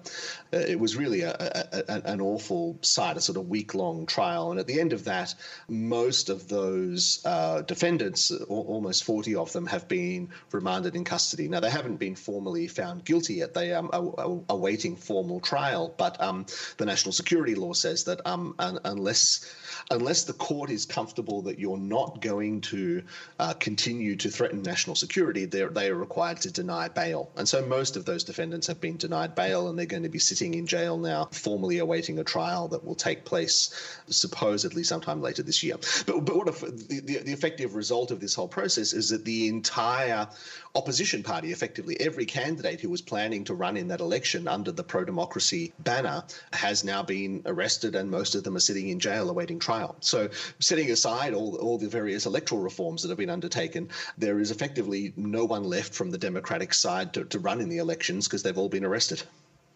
Uh, 0.52 0.56
it 0.56 0.78
was 0.78 0.96
really 0.96 1.22
a, 1.22 1.30
a, 1.30 1.82
a, 1.88 2.02
an 2.04 2.20
awful 2.20 2.78
sight, 2.82 3.16
a 3.16 3.20
sort 3.20 3.38
of 3.38 3.48
week 3.48 3.74
long 3.74 4.06
trial. 4.06 4.50
And 4.50 4.60
at 4.60 4.66
the 4.66 4.80
end 4.80 4.92
of 4.92 5.04
that, 5.04 5.34
most 5.68 6.28
of 6.28 6.48
those 6.48 7.22
uh, 7.24 7.62
defendants, 7.62 8.30
almost 8.30 9.04
40 9.04 9.36
of 9.36 9.52
them, 9.52 9.66
have 9.66 9.88
been 9.88 10.30
remanded 10.52 10.96
in 10.96 11.04
custody. 11.04 11.48
Now, 11.48 11.60
they 11.60 11.70
haven't 11.70 11.96
been 11.96 12.16
formally 12.16 12.66
found 12.68 13.04
guilty 13.04 13.34
yet 13.34 13.54
they 13.60 13.72
um, 13.74 13.90
are 13.92 14.40
awaiting 14.48 14.96
formal 14.96 15.40
trial. 15.40 15.94
But 15.96 16.20
um, 16.20 16.46
the 16.78 16.86
national 16.86 17.12
security 17.12 17.54
law 17.54 17.72
says 17.72 18.04
that 18.04 18.26
um, 18.26 18.54
un- 18.58 18.80
unless 18.84 19.44
unless 19.90 20.24
the 20.24 20.32
court 20.32 20.70
is 20.70 20.84
comfortable 20.86 21.42
that 21.42 21.58
you're 21.58 21.78
not 21.78 22.20
going 22.20 22.60
to 22.60 23.02
uh, 23.38 23.54
continue 23.54 24.14
to 24.16 24.28
threaten 24.28 24.62
national 24.62 24.94
security, 24.94 25.44
they 25.44 25.88
are 25.88 25.94
required 25.94 26.40
to 26.40 26.50
deny 26.50 26.88
bail. 26.88 27.30
And 27.36 27.48
so 27.48 27.64
most 27.66 27.96
of 27.96 28.04
those 28.04 28.24
defendants 28.24 28.66
have 28.66 28.80
been 28.80 28.96
denied 28.96 29.34
bail, 29.34 29.68
and 29.68 29.78
they're 29.78 29.86
going 29.86 30.02
to 30.02 30.08
be 30.08 30.18
sitting 30.18 30.54
in 30.54 30.66
jail 30.66 30.98
now, 30.98 31.28
formally 31.32 31.78
awaiting 31.78 32.18
a 32.18 32.24
trial 32.24 32.68
that 32.68 32.84
will 32.84 32.94
take 32.94 33.24
place 33.24 33.98
supposedly 34.08 34.84
sometime 34.84 35.20
later 35.20 35.42
this 35.42 35.62
year. 35.62 35.76
But, 36.06 36.24
but 36.24 36.36
what 36.36 36.48
if 36.48 36.60
the, 36.60 37.00
the, 37.00 37.32
effective 37.32 37.74
result 37.74 38.10
of 38.10 38.20
this 38.20 38.34
whole 38.34 38.48
process 38.48 38.92
is 38.92 39.08
that 39.10 39.24
the 39.24 39.48
entire 39.48 40.28
opposition 40.74 41.22
party, 41.22 41.52
effectively 41.52 41.98
every 42.00 42.26
candidate 42.26 42.80
who 42.80 42.90
was 42.90 43.02
planning 43.02 43.44
to 43.44 43.49
run 43.54 43.76
in 43.76 43.88
that 43.88 44.00
election 44.00 44.48
under 44.48 44.72
the 44.72 44.84
pro 44.84 45.04
democracy 45.04 45.72
banner, 45.78 46.24
has 46.52 46.84
now 46.84 47.02
been 47.02 47.42
arrested, 47.46 47.94
and 47.94 48.10
most 48.10 48.34
of 48.34 48.44
them 48.44 48.56
are 48.56 48.60
sitting 48.60 48.88
in 48.88 49.00
jail 49.00 49.30
awaiting 49.30 49.58
trial. 49.58 49.96
So, 50.00 50.30
setting 50.58 50.90
aside 50.90 51.34
all, 51.34 51.56
all 51.56 51.78
the 51.78 51.88
various 51.88 52.26
electoral 52.26 52.60
reforms 52.60 53.02
that 53.02 53.08
have 53.08 53.18
been 53.18 53.30
undertaken, 53.30 53.88
there 54.18 54.40
is 54.40 54.50
effectively 54.50 55.12
no 55.16 55.44
one 55.44 55.64
left 55.64 55.94
from 55.94 56.10
the 56.10 56.18
Democratic 56.18 56.74
side 56.74 57.14
to, 57.14 57.24
to 57.24 57.38
run 57.38 57.60
in 57.60 57.68
the 57.68 57.78
elections 57.78 58.26
because 58.26 58.42
they've 58.42 58.58
all 58.58 58.68
been 58.68 58.84
arrested. 58.84 59.22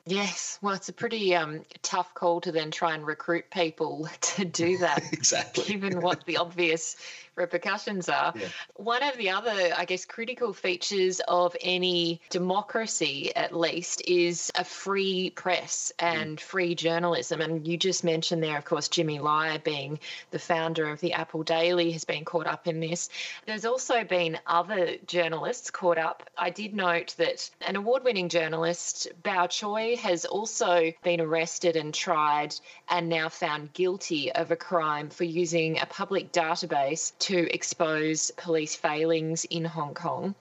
Yes, 0.06 0.58
well, 0.60 0.74
it's 0.74 0.90
a 0.90 0.92
pretty 0.92 1.34
um, 1.34 1.64
tough 1.82 2.12
call 2.12 2.42
to 2.42 2.52
then 2.52 2.70
try 2.70 2.94
and 2.94 3.06
recruit 3.06 3.48
people 3.50 4.08
to 4.20 4.44
do 4.44 4.78
that. 4.78 5.12
exactly. 5.12 5.64
Given 5.64 6.00
what 6.00 6.24
the 6.26 6.36
obvious 6.38 6.96
repercussions 7.36 8.08
are. 8.08 8.32
Yeah. 8.36 8.46
One 8.76 9.02
of 9.02 9.16
the 9.16 9.30
other, 9.30 9.72
I 9.76 9.84
guess, 9.86 10.04
critical 10.04 10.52
features 10.52 11.20
of 11.26 11.56
any 11.60 12.20
democracy, 12.30 13.34
at 13.34 13.56
least, 13.56 14.02
is 14.06 14.52
a 14.54 14.64
free 14.64 15.30
press 15.30 15.92
and 15.98 16.36
mm. 16.36 16.40
free 16.40 16.74
journalism. 16.74 17.40
And 17.40 17.66
you 17.66 17.76
just 17.76 18.04
mentioned 18.04 18.42
there, 18.42 18.56
of 18.56 18.64
course, 18.64 18.88
Jimmy 18.88 19.18
Lai 19.18 19.58
being 19.58 19.98
the 20.30 20.38
founder 20.38 20.90
of 20.90 21.00
the 21.00 21.14
Apple 21.14 21.42
Daily 21.42 21.90
has 21.92 22.04
been 22.04 22.24
caught 22.24 22.46
up 22.46 22.66
in 22.66 22.80
this. 22.80 23.08
There's 23.46 23.64
also 23.64 24.04
been 24.04 24.38
other 24.46 24.96
journalists 25.06 25.70
caught 25.70 25.98
up. 25.98 26.28
I 26.36 26.50
did 26.50 26.74
note 26.74 27.14
that 27.18 27.50
an 27.66 27.76
award 27.76 28.04
winning 28.04 28.28
journalist, 28.28 29.08
Bao 29.22 29.48
Choy, 29.48 29.93
has 29.96 30.24
also 30.24 30.92
been 31.02 31.20
arrested 31.20 31.76
and 31.76 31.92
tried 31.92 32.54
and 32.88 33.08
now 33.08 33.28
found 33.28 33.72
guilty 33.72 34.32
of 34.32 34.50
a 34.50 34.56
crime 34.56 35.10
for 35.10 35.24
using 35.24 35.78
a 35.78 35.86
public 35.86 36.32
database 36.32 37.12
to 37.20 37.52
expose 37.54 38.30
police 38.36 38.74
failings 38.74 39.44
in 39.44 39.64
Hong 39.64 39.94
Kong. 39.94 40.34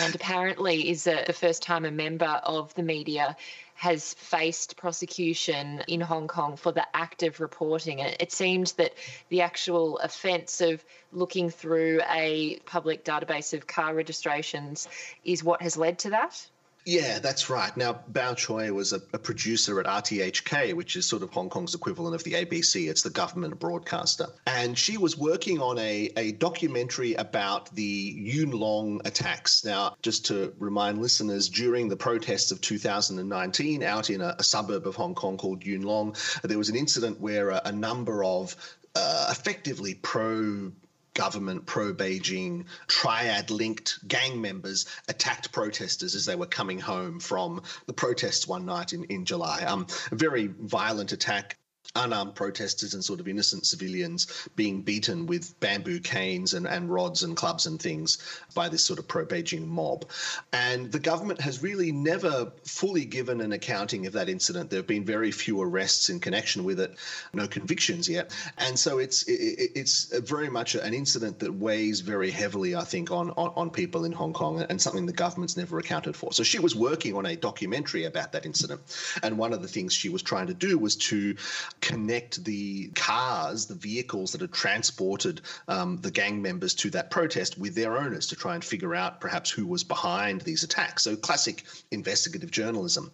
and 0.00 0.14
apparently 0.14 0.88
is 0.88 1.04
the 1.04 1.34
first 1.34 1.62
time 1.62 1.84
a 1.84 1.90
member 1.90 2.40
of 2.44 2.72
the 2.74 2.82
media 2.82 3.36
has 3.74 4.14
faced 4.14 4.76
prosecution 4.76 5.82
in 5.86 6.00
Hong 6.00 6.28
Kong 6.28 6.56
for 6.56 6.72
the 6.72 6.86
act 6.96 7.22
of 7.22 7.40
reporting. 7.40 8.00
And 8.00 8.16
it 8.18 8.32
seemed 8.32 8.72
that 8.78 8.94
the 9.28 9.42
actual 9.42 9.98
offence 9.98 10.62
of 10.62 10.82
looking 11.12 11.50
through 11.50 12.00
a 12.08 12.58
public 12.64 13.04
database 13.04 13.52
of 13.52 13.66
car 13.66 13.94
registrations 13.94 14.88
is 15.24 15.44
what 15.44 15.60
has 15.60 15.76
led 15.76 15.98
to 16.00 16.10
that. 16.10 16.48
Yeah, 16.86 17.18
that's 17.18 17.50
right. 17.50 17.76
Now, 17.76 17.98
Bao 18.12 18.36
Choy 18.36 18.70
was 18.70 18.92
a, 18.92 19.00
a, 19.12 19.18
producer 19.18 19.80
at 19.80 19.86
RTHK, 19.86 20.72
which 20.74 20.94
is 20.94 21.04
sort 21.04 21.24
of 21.24 21.30
Hong 21.30 21.50
Kong's 21.50 21.74
equivalent 21.74 22.14
of 22.14 22.22
the 22.22 22.34
ABC. 22.34 22.88
It's 22.88 23.02
the 23.02 23.10
government 23.10 23.58
broadcaster. 23.58 24.28
And 24.46 24.78
she 24.78 24.96
was 24.96 25.18
working 25.18 25.60
on 25.60 25.80
a, 25.80 26.12
a 26.16 26.30
documentary 26.30 27.14
about 27.14 27.74
the 27.74 27.82
Yuen 27.82 28.52
Long 28.52 29.00
attacks. 29.04 29.64
Now, 29.64 29.96
just 30.00 30.26
to 30.26 30.54
remind 30.60 31.02
listeners, 31.02 31.48
during 31.48 31.88
the 31.88 31.96
protests 31.96 32.52
of 32.52 32.60
2019, 32.60 33.82
out 33.82 34.08
in 34.08 34.20
a, 34.20 34.36
a 34.38 34.44
suburb 34.44 34.86
of 34.86 34.94
Hong 34.94 35.16
Kong 35.16 35.36
called 35.38 35.66
Yuen 35.66 35.82
Long, 35.82 36.14
there 36.44 36.56
was 36.56 36.68
an 36.68 36.76
incident 36.76 37.20
where 37.20 37.50
a, 37.50 37.62
a 37.64 37.72
number 37.72 38.22
of 38.22 38.54
uh, 38.94 39.26
effectively 39.32 39.94
pro 39.94 40.70
government 41.16 41.66
pro 41.66 41.92
Beijing 41.92 42.66
triad 42.86 43.50
linked 43.50 44.06
gang 44.06 44.40
members 44.40 44.86
attacked 45.08 45.50
protesters 45.50 46.14
as 46.14 46.26
they 46.26 46.36
were 46.36 46.46
coming 46.46 46.78
home 46.78 47.18
from 47.18 47.62
the 47.86 47.92
protests 47.92 48.46
one 48.46 48.66
night 48.66 48.92
in, 48.92 49.04
in 49.04 49.24
July. 49.24 49.62
Um, 49.62 49.86
a 50.12 50.14
very 50.14 50.46
violent 50.46 51.12
attack 51.12 51.56
unarmed 51.94 52.34
protesters 52.34 52.94
and 52.94 53.04
sort 53.04 53.20
of 53.20 53.28
innocent 53.28 53.66
civilians 53.66 54.48
being 54.56 54.82
beaten 54.82 55.26
with 55.26 55.58
bamboo 55.60 56.00
canes 56.00 56.54
and, 56.54 56.66
and 56.66 56.90
rods 56.90 57.22
and 57.22 57.36
clubs 57.36 57.66
and 57.66 57.80
things 57.80 58.18
by 58.54 58.68
this 58.68 58.84
sort 58.84 58.98
of 58.98 59.06
pro 59.06 59.24
Beijing 59.26 59.66
mob. 59.66 60.08
And 60.52 60.90
the 60.90 60.98
government 60.98 61.40
has 61.40 61.62
really 61.62 61.92
never 61.92 62.52
fully 62.64 63.04
given 63.04 63.40
an 63.40 63.52
accounting 63.52 64.06
of 64.06 64.12
that 64.14 64.28
incident. 64.28 64.70
There 64.70 64.78
have 64.78 64.86
been 64.86 65.04
very 65.04 65.30
few 65.30 65.60
arrests 65.60 66.08
in 66.08 66.20
connection 66.20 66.64
with 66.64 66.80
it, 66.80 66.94
no 67.32 67.46
convictions 67.46 68.08
yet. 68.08 68.32
And 68.58 68.78
so 68.78 68.98
it's 68.98 69.22
it, 69.24 69.70
it's 69.74 70.16
very 70.20 70.48
much 70.48 70.74
an 70.74 70.94
incident 70.94 71.38
that 71.40 71.52
weighs 71.52 72.00
very 72.00 72.30
heavily, 72.30 72.74
I 72.74 72.84
think, 72.84 73.10
on, 73.10 73.30
on, 73.30 73.52
on 73.56 73.70
people 73.70 74.04
in 74.04 74.12
Hong 74.12 74.32
Kong 74.32 74.64
and 74.68 74.80
something 74.80 75.06
the 75.06 75.12
government's 75.12 75.56
never 75.56 75.78
accounted 75.78 76.16
for. 76.16 76.32
So 76.32 76.42
she 76.42 76.58
was 76.58 76.74
working 76.74 77.14
on 77.16 77.26
a 77.26 77.36
documentary 77.36 78.04
about 78.04 78.32
that 78.32 78.46
incident. 78.46 78.80
And 79.22 79.38
one 79.38 79.52
of 79.52 79.62
the 79.62 79.68
things 79.68 79.92
she 79.92 80.08
was 80.08 80.22
trying 80.22 80.46
to 80.48 80.54
do 80.54 80.78
was 80.78 80.96
to 80.96 81.36
connect 81.80 82.44
the 82.44 82.88
cars, 82.94 83.66
the 83.66 83.74
vehicles 83.74 84.32
that 84.32 84.40
had 84.40 84.52
transported 84.52 85.40
um, 85.68 85.98
the 85.98 86.10
gang 86.10 86.42
members 86.42 86.74
to 86.74 86.90
that 86.90 87.10
protest 87.10 87.58
with 87.58 87.74
their 87.74 87.96
owners 87.96 88.26
to 88.28 88.36
try 88.36 88.54
and 88.54 88.64
figure 88.64 88.94
out 88.94 89.20
perhaps 89.20 89.50
who 89.50 89.66
was 89.66 89.84
behind 89.84 90.40
these 90.42 90.62
attacks. 90.62 91.04
So, 91.04 91.16
classic 91.16 91.64
investigative 91.90 92.50
journalism. 92.50 93.12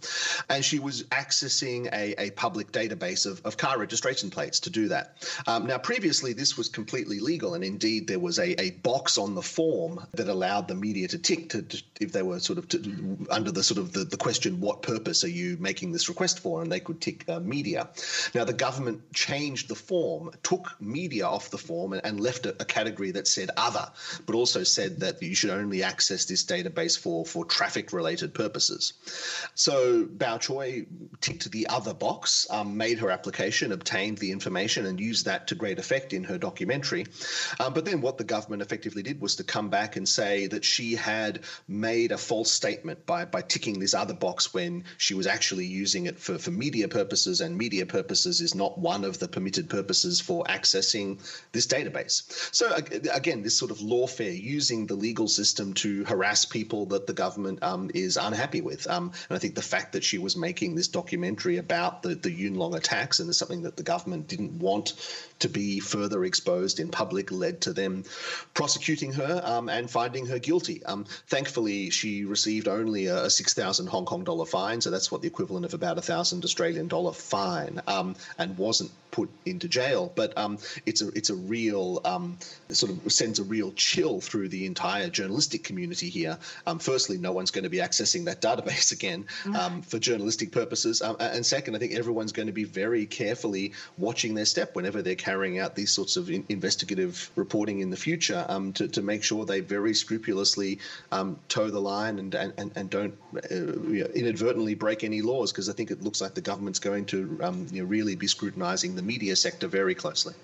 And 0.48 0.64
she 0.64 0.78
was 0.78 1.04
accessing 1.04 1.92
a, 1.92 2.20
a 2.20 2.30
public 2.30 2.72
database 2.72 3.26
of, 3.26 3.44
of 3.44 3.56
car 3.56 3.78
registration 3.78 4.30
plates 4.30 4.60
to 4.60 4.70
do 4.70 4.88
that. 4.88 5.16
Um, 5.46 5.66
now, 5.66 5.78
previously, 5.78 6.32
this 6.32 6.56
was 6.56 6.68
completely 6.68 7.20
legal, 7.20 7.54
and 7.54 7.64
indeed, 7.64 8.06
there 8.06 8.18
was 8.18 8.38
a, 8.38 8.60
a 8.60 8.70
box 8.70 9.18
on 9.18 9.34
the 9.34 9.42
form 9.42 10.06
that 10.12 10.28
allowed 10.28 10.68
the 10.68 10.74
media 10.74 11.08
to 11.08 11.18
tick 11.18 11.50
to, 11.50 11.62
to 11.62 11.82
if 12.00 12.12
they 12.12 12.22
were 12.22 12.40
sort 12.40 12.58
of 12.58 12.68
to, 12.68 13.26
under 13.30 13.50
the 13.50 13.62
sort 13.62 13.78
of 13.78 13.92
the, 13.92 14.04
the 14.04 14.16
question, 14.16 14.60
what 14.60 14.82
purpose 14.82 15.24
are 15.24 15.28
you 15.28 15.56
making 15.60 15.92
this 15.92 16.08
request 16.08 16.40
for? 16.40 16.62
And 16.62 16.70
they 16.70 16.80
could 16.80 17.00
tick 17.00 17.28
uh, 17.28 17.40
media. 17.40 17.88
Now, 18.34 18.44
the 18.44 18.51
government 18.52 19.12
changed 19.12 19.68
the 19.68 19.74
form, 19.74 20.30
took 20.42 20.80
media 20.80 21.26
off 21.26 21.50
the 21.50 21.58
form, 21.58 21.92
and, 21.92 22.04
and 22.04 22.20
left 22.20 22.46
a, 22.46 22.50
a, 22.60 22.64
category 22.64 23.10
that 23.12 23.28
said 23.28 23.50
other, 23.56 23.90
but 24.26 24.34
also 24.34 24.62
said 24.62 25.00
that 25.00 25.22
you 25.22 25.34
should 25.34 25.50
only 25.50 25.82
access 25.82 26.24
this 26.24 26.44
database 26.44 26.98
for, 26.98 27.24
for 27.24 27.44
traffic 27.44 27.92
related 27.92 28.34
purposes. 28.34 28.94
So 29.54 30.04
Bao 30.04 30.40
Choy 30.40 30.86
ticked 31.20 31.50
the 31.50 31.66
other 31.68 31.94
box, 31.94 32.46
um, 32.50 32.76
made 32.76 32.98
her 32.98 33.10
application, 33.10 33.72
obtained 33.72 34.18
the 34.18 34.32
information, 34.32 34.86
and 34.86 35.00
used 35.00 35.26
that 35.26 35.48
to 35.48 35.54
great 35.54 35.78
effect 35.78 36.12
in 36.12 36.24
her 36.24 36.38
documentary. 36.38 37.06
Um, 37.60 37.74
but 37.74 37.84
then 37.84 38.00
what 38.00 38.18
the 38.18 38.24
government 38.24 38.62
effectively 38.62 39.02
did 39.02 39.20
was 39.20 39.36
to 39.36 39.44
come 39.44 39.68
back 39.70 39.96
and 39.96 40.08
say 40.08 40.46
that 40.48 40.64
she 40.64 40.94
had 40.94 41.40
made 41.68 42.12
a 42.12 42.18
false 42.18 42.52
statement 42.52 43.06
by, 43.06 43.24
by 43.24 43.42
ticking 43.42 43.78
this 43.78 43.94
other 43.94 44.14
box 44.14 44.52
when 44.52 44.84
she 44.98 45.14
was 45.14 45.26
actually 45.26 45.66
using 45.66 46.06
it 46.06 46.18
for, 46.18 46.38
for 46.38 46.50
media 46.50 46.88
purposes, 46.88 47.40
and 47.40 47.56
media 47.56 47.86
purposes 47.86 48.40
is 48.42 48.54
not 48.54 48.78
one 48.78 49.04
of 49.04 49.18
the 49.18 49.28
permitted 49.28 49.70
purposes 49.70 50.20
for 50.20 50.44
accessing 50.44 51.18
this 51.52 51.66
database. 51.66 52.22
So 52.54 52.74
again, 53.12 53.42
this 53.42 53.56
sort 53.56 53.70
of 53.70 53.78
lawfare 53.78 54.40
using 54.40 54.86
the 54.86 54.94
legal 54.94 55.28
system 55.28 55.74
to 55.74 56.04
harass 56.04 56.44
people 56.44 56.86
that 56.86 57.06
the 57.06 57.12
government 57.12 57.62
um, 57.62 57.90
is 57.94 58.16
unhappy 58.16 58.60
with. 58.60 58.88
Um, 58.88 59.12
and 59.28 59.36
I 59.36 59.38
think 59.38 59.54
the 59.54 59.62
fact 59.62 59.92
that 59.92 60.04
she 60.04 60.18
was 60.18 60.36
making 60.36 60.74
this 60.74 60.88
documentary 60.88 61.56
about 61.56 62.02
the, 62.02 62.14
the 62.14 62.30
Yuen 62.30 62.54
Long 62.54 62.74
attacks 62.74 63.20
and 63.20 63.28
it's 63.28 63.38
something 63.38 63.62
that 63.62 63.76
the 63.76 63.82
government 63.82 64.28
didn't 64.28 64.58
want 64.58 64.94
to 65.40 65.48
be 65.48 65.80
further 65.80 66.24
exposed 66.24 66.80
in 66.80 66.88
public 66.88 67.32
led 67.32 67.62
to 67.62 67.72
them 67.72 68.04
prosecuting 68.54 69.12
her 69.12 69.42
um, 69.44 69.68
and 69.68 69.90
finding 69.90 70.26
her 70.26 70.38
guilty. 70.38 70.84
Um, 70.84 71.04
thankfully, 71.26 71.90
she 71.90 72.24
received 72.24 72.68
only 72.68 73.06
a 73.06 73.28
6,000 73.28 73.86
Hong 73.86 74.04
Kong 74.04 74.24
dollar 74.24 74.46
fine, 74.46 74.80
so 74.80 74.90
that's 74.90 75.10
what 75.10 75.22
the 75.22 75.28
equivalent 75.28 75.64
of 75.64 75.74
about 75.74 75.98
a 75.98 76.02
thousand 76.02 76.44
Australian 76.44 76.88
dollar 76.88 77.12
fine, 77.12 77.80
um, 77.86 78.14
and 78.38 78.56
wasn't 78.58 78.90
put 79.12 79.28
into 79.46 79.68
jail. 79.68 80.10
But 80.12 80.36
um, 80.36 80.58
it's 80.84 81.00
a 81.02 81.08
it's 81.08 81.30
a 81.30 81.36
real 81.36 82.00
um, 82.04 82.38
sort 82.70 82.90
of 82.90 83.12
sends 83.12 83.38
a 83.38 83.44
real 83.44 83.70
chill 83.72 84.20
through 84.20 84.48
the 84.48 84.66
entire 84.66 85.08
journalistic 85.08 85.62
community 85.62 86.08
here. 86.08 86.38
Um, 86.66 86.80
firstly, 86.80 87.18
no 87.18 87.30
one's 87.30 87.52
going 87.52 87.64
to 87.64 87.70
be 87.70 87.78
accessing 87.78 88.24
that 88.24 88.42
database 88.42 88.90
again 88.98 89.26
mm. 89.44 89.54
um, 89.54 89.82
for 89.82 90.00
journalistic 90.00 90.50
purposes, 90.50 91.00
um, 91.00 91.16
and 91.20 91.46
second, 91.46 91.76
I 91.76 91.78
think 91.78 91.92
everyone's 91.92 92.32
going 92.32 92.46
to 92.46 92.52
be 92.52 92.64
very 92.64 93.06
carefully 93.06 93.72
watching 93.98 94.34
their 94.34 94.46
step 94.46 94.74
whenever 94.74 95.02
they're 95.02 95.14
carrying 95.14 95.60
out 95.60 95.76
these 95.76 95.92
sorts 95.92 96.16
of 96.16 96.30
in- 96.30 96.44
investigative 96.48 97.30
reporting 97.36 97.80
in 97.80 97.90
the 97.90 97.96
future 97.96 98.44
um, 98.48 98.72
to, 98.72 98.88
to 98.88 99.02
make 99.02 99.22
sure 99.22 99.44
they 99.44 99.60
very 99.60 99.94
scrupulously 99.94 100.78
toe 101.48 101.70
the 101.70 101.80
line 101.80 102.18
and 102.18 102.34
and, 102.34 102.72
and 102.74 102.90
don't 102.90 103.14
uh, 103.36 103.54
inadvertently 104.14 104.74
break 104.74 105.04
any 105.04 105.20
laws 105.20 105.52
because 105.52 105.68
I 105.68 105.72
think 105.74 105.90
it 105.90 106.02
looks 106.02 106.20
like 106.20 106.34
the 106.34 106.40
government's 106.40 106.78
going 106.78 107.04
to 107.06 107.18
you 107.70 107.82
know, 107.82 107.88
really 107.88 108.11
be 108.16 108.26
scrutinizing 108.26 108.94
the 108.94 109.02
the 109.02 109.02
media 109.02 109.36
sector 109.36 109.68
very 109.68 109.94
closely. 109.94 110.34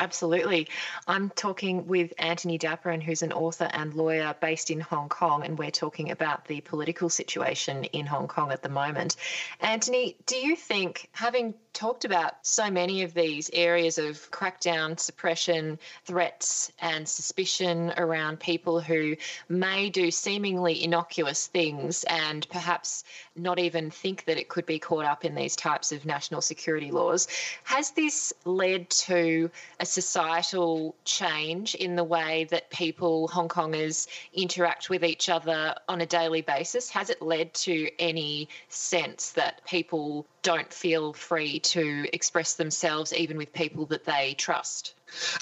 Absolutely. 0.00 0.66
I'm 1.06 1.28
talking 1.28 1.86
with 1.86 2.14
Antony 2.16 2.58
Dapiran, 2.58 3.02
who's 3.02 3.20
an 3.20 3.34
author 3.34 3.68
and 3.70 3.92
lawyer 3.92 4.34
based 4.40 4.70
in 4.70 4.80
Hong 4.80 5.10
Kong, 5.10 5.44
and 5.44 5.58
we're 5.58 5.70
talking 5.70 6.10
about 6.10 6.46
the 6.46 6.62
political 6.62 7.10
situation 7.10 7.84
in 7.84 8.06
Hong 8.06 8.26
Kong 8.26 8.50
at 8.50 8.62
the 8.62 8.70
moment. 8.70 9.16
Anthony, 9.60 10.16
do 10.24 10.36
you 10.36 10.56
think, 10.56 11.10
having 11.12 11.52
talked 11.72 12.04
about 12.04 12.34
so 12.42 12.70
many 12.70 13.02
of 13.02 13.14
these 13.14 13.50
areas 13.52 13.98
of 13.98 14.30
crackdown, 14.30 14.98
suppression, 14.98 15.78
threats, 16.04 16.72
and 16.80 17.08
suspicion 17.08 17.92
around 17.96 18.40
people 18.40 18.80
who 18.80 19.16
may 19.48 19.90
do 19.90 20.10
seemingly 20.10 20.82
innocuous 20.82 21.46
things 21.46 22.04
and 22.04 22.48
perhaps 22.48 23.04
not 23.36 23.58
even 23.58 23.90
think 23.90 24.24
that 24.24 24.38
it 24.38 24.48
could 24.48 24.66
be 24.66 24.78
caught 24.78 25.04
up 25.04 25.24
in 25.24 25.34
these 25.34 25.56
types 25.56 25.92
of 25.92 26.04
national 26.04 26.40
security 26.40 26.90
laws, 26.90 27.28
has 27.64 27.92
this 27.92 28.32
led 28.44 28.90
to 28.90 29.50
a 29.78 29.86
societal 29.90 30.94
change 31.04 31.74
in 31.74 31.96
the 31.96 32.04
way 32.04 32.44
that 32.50 32.70
people, 32.70 33.28
Hong 33.28 33.48
Kongers, 33.48 34.06
interact 34.32 34.88
with 34.88 35.04
each 35.04 35.28
other 35.28 35.74
on 35.88 36.00
a 36.00 36.06
daily 36.06 36.42
basis? 36.42 36.88
Has 36.90 37.10
it 37.10 37.20
led 37.20 37.52
to 37.54 37.90
any 37.98 38.48
sense 38.68 39.32
that 39.32 39.64
people 39.66 40.26
don't 40.42 40.72
feel 40.72 41.12
free 41.12 41.60
to 41.60 42.06
express 42.12 42.54
themselves 42.54 43.12
even 43.12 43.36
with 43.36 43.52
people 43.52 43.86
that 43.86 44.04
they 44.04 44.34
trust? 44.34 44.94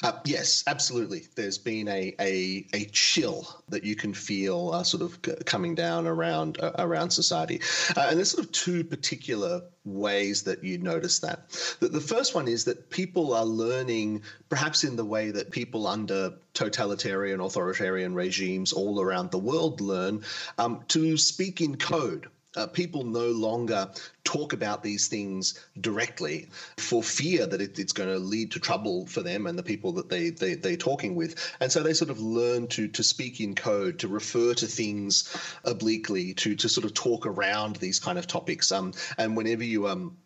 Uh, 0.03 0.13
yes, 0.25 0.65
absolutely. 0.67 1.27
There's 1.35 1.59
been 1.59 1.89
a, 1.89 2.15
a, 2.19 2.67
a 2.73 2.85
chill 2.87 3.47
that 3.69 3.85
you 3.85 3.97
can 3.97 4.15
feel 4.15 4.71
uh, 4.73 4.83
sort 4.83 5.03
of 5.03 5.45
coming 5.45 5.75
down 5.75 6.07
around 6.07 6.59
uh, 6.61 6.73
around 6.79 7.11
society, 7.11 7.61
uh, 7.97 8.07
and 8.09 8.17
there's 8.17 8.31
sort 8.31 8.47
of 8.47 8.53
two 8.53 8.83
particular 8.83 9.63
ways 9.85 10.43
that 10.45 10.65
you 10.65 10.79
notice 10.79 11.19
that. 11.21 11.51
The, 11.81 11.89
the 11.89 12.01
first 12.01 12.35
one 12.35 12.49
is 12.49 12.65
that 12.65 12.91
people 12.91 13.35
are 13.35 13.45
learning, 13.45 14.23
perhaps 14.49 14.85
in 14.85 14.97
the 14.97 15.05
way 15.05 15.31
that 15.31 15.51
people 15.51 15.87
under 15.87 16.35
totalitarian, 16.55 17.41
authoritarian 17.41 18.15
regimes 18.15 18.73
all 18.73 19.01
around 19.01 19.31
the 19.31 19.39
world 19.39 19.81
learn, 19.81 20.25
um, 20.57 20.83
to 20.89 21.17
speak 21.17 21.61
in 21.61 21.77
code 21.77 22.29
uh, 22.57 22.67
people 22.67 23.05
no 23.05 23.29
longer 23.29 23.91
talk 24.25 24.53
about 24.53 24.83
these 24.83 25.09
things 25.09 25.59
directly 25.81 26.49
for 26.77 27.03
fear 27.03 27.47
that 27.47 27.61
it, 27.61 27.79
it's 27.79 27.93
going 27.93 28.09
to 28.09 28.19
lead 28.19 28.53
to 28.53 28.61
trouble 28.61 29.07
for 29.07 29.23
them 29.23 29.47
and 29.47 29.59
the 29.59 29.63
people 29.63 29.93
that 29.93 30.09
they, 30.09 30.31
they, 30.31 30.55
they're 30.55 30.77
talking 30.77 31.15
with. 31.15 31.55
And 31.61 31.71
so 31.71 31.83
they 31.83 31.93
sort 31.93 32.11
of 32.11 32.21
learn 32.21 32.67
to, 32.69 32.89
to 32.89 33.03
speak 33.03 33.41
in 33.41 33.55
code, 33.55 34.01
to 34.01 34.09
refer 34.09 34.55
to 34.55 34.67
things 34.67 35.35
obliquely, 35.65 36.35
to, 36.35 36.57
to 36.57 36.69
sort 36.69 36.85
of 36.85 36.95
talk 36.95 37.27
around 37.27 37.77
these 37.77 37.99
kind 38.01 38.19
of 38.19 38.27
topics. 38.27 38.73
Um, 38.73 38.93
and 39.19 39.37
whenever 39.37 39.65
you 39.65 39.89
um, 39.89 40.17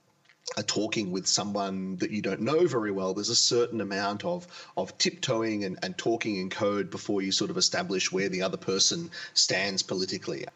are 0.56 0.62
talking 0.62 1.12
with 1.12 1.26
someone 1.26 1.96
that 1.96 2.11
you 2.11 2.22
don't 2.22 2.40
know 2.40 2.66
very 2.66 2.90
well, 2.90 3.14
there's 3.14 3.30
a 3.30 3.37
certain 3.37 3.80
amount 3.80 4.24
of 4.24 4.46
of 4.76 4.96
tiptoeing 4.98 5.64
and, 5.64 5.78
and 5.82 5.96
talking 5.96 6.37
in 6.37 6.50
code 6.50 6.90
before 6.90 7.22
you 7.22 7.32
sort 7.32 7.50
of 7.50 7.56
establish 7.56 8.11
where 8.11 8.28
the 8.28 8.42
other 8.42 8.56
person 8.56 9.11
stands 9.35 9.82
politically. 9.82 10.46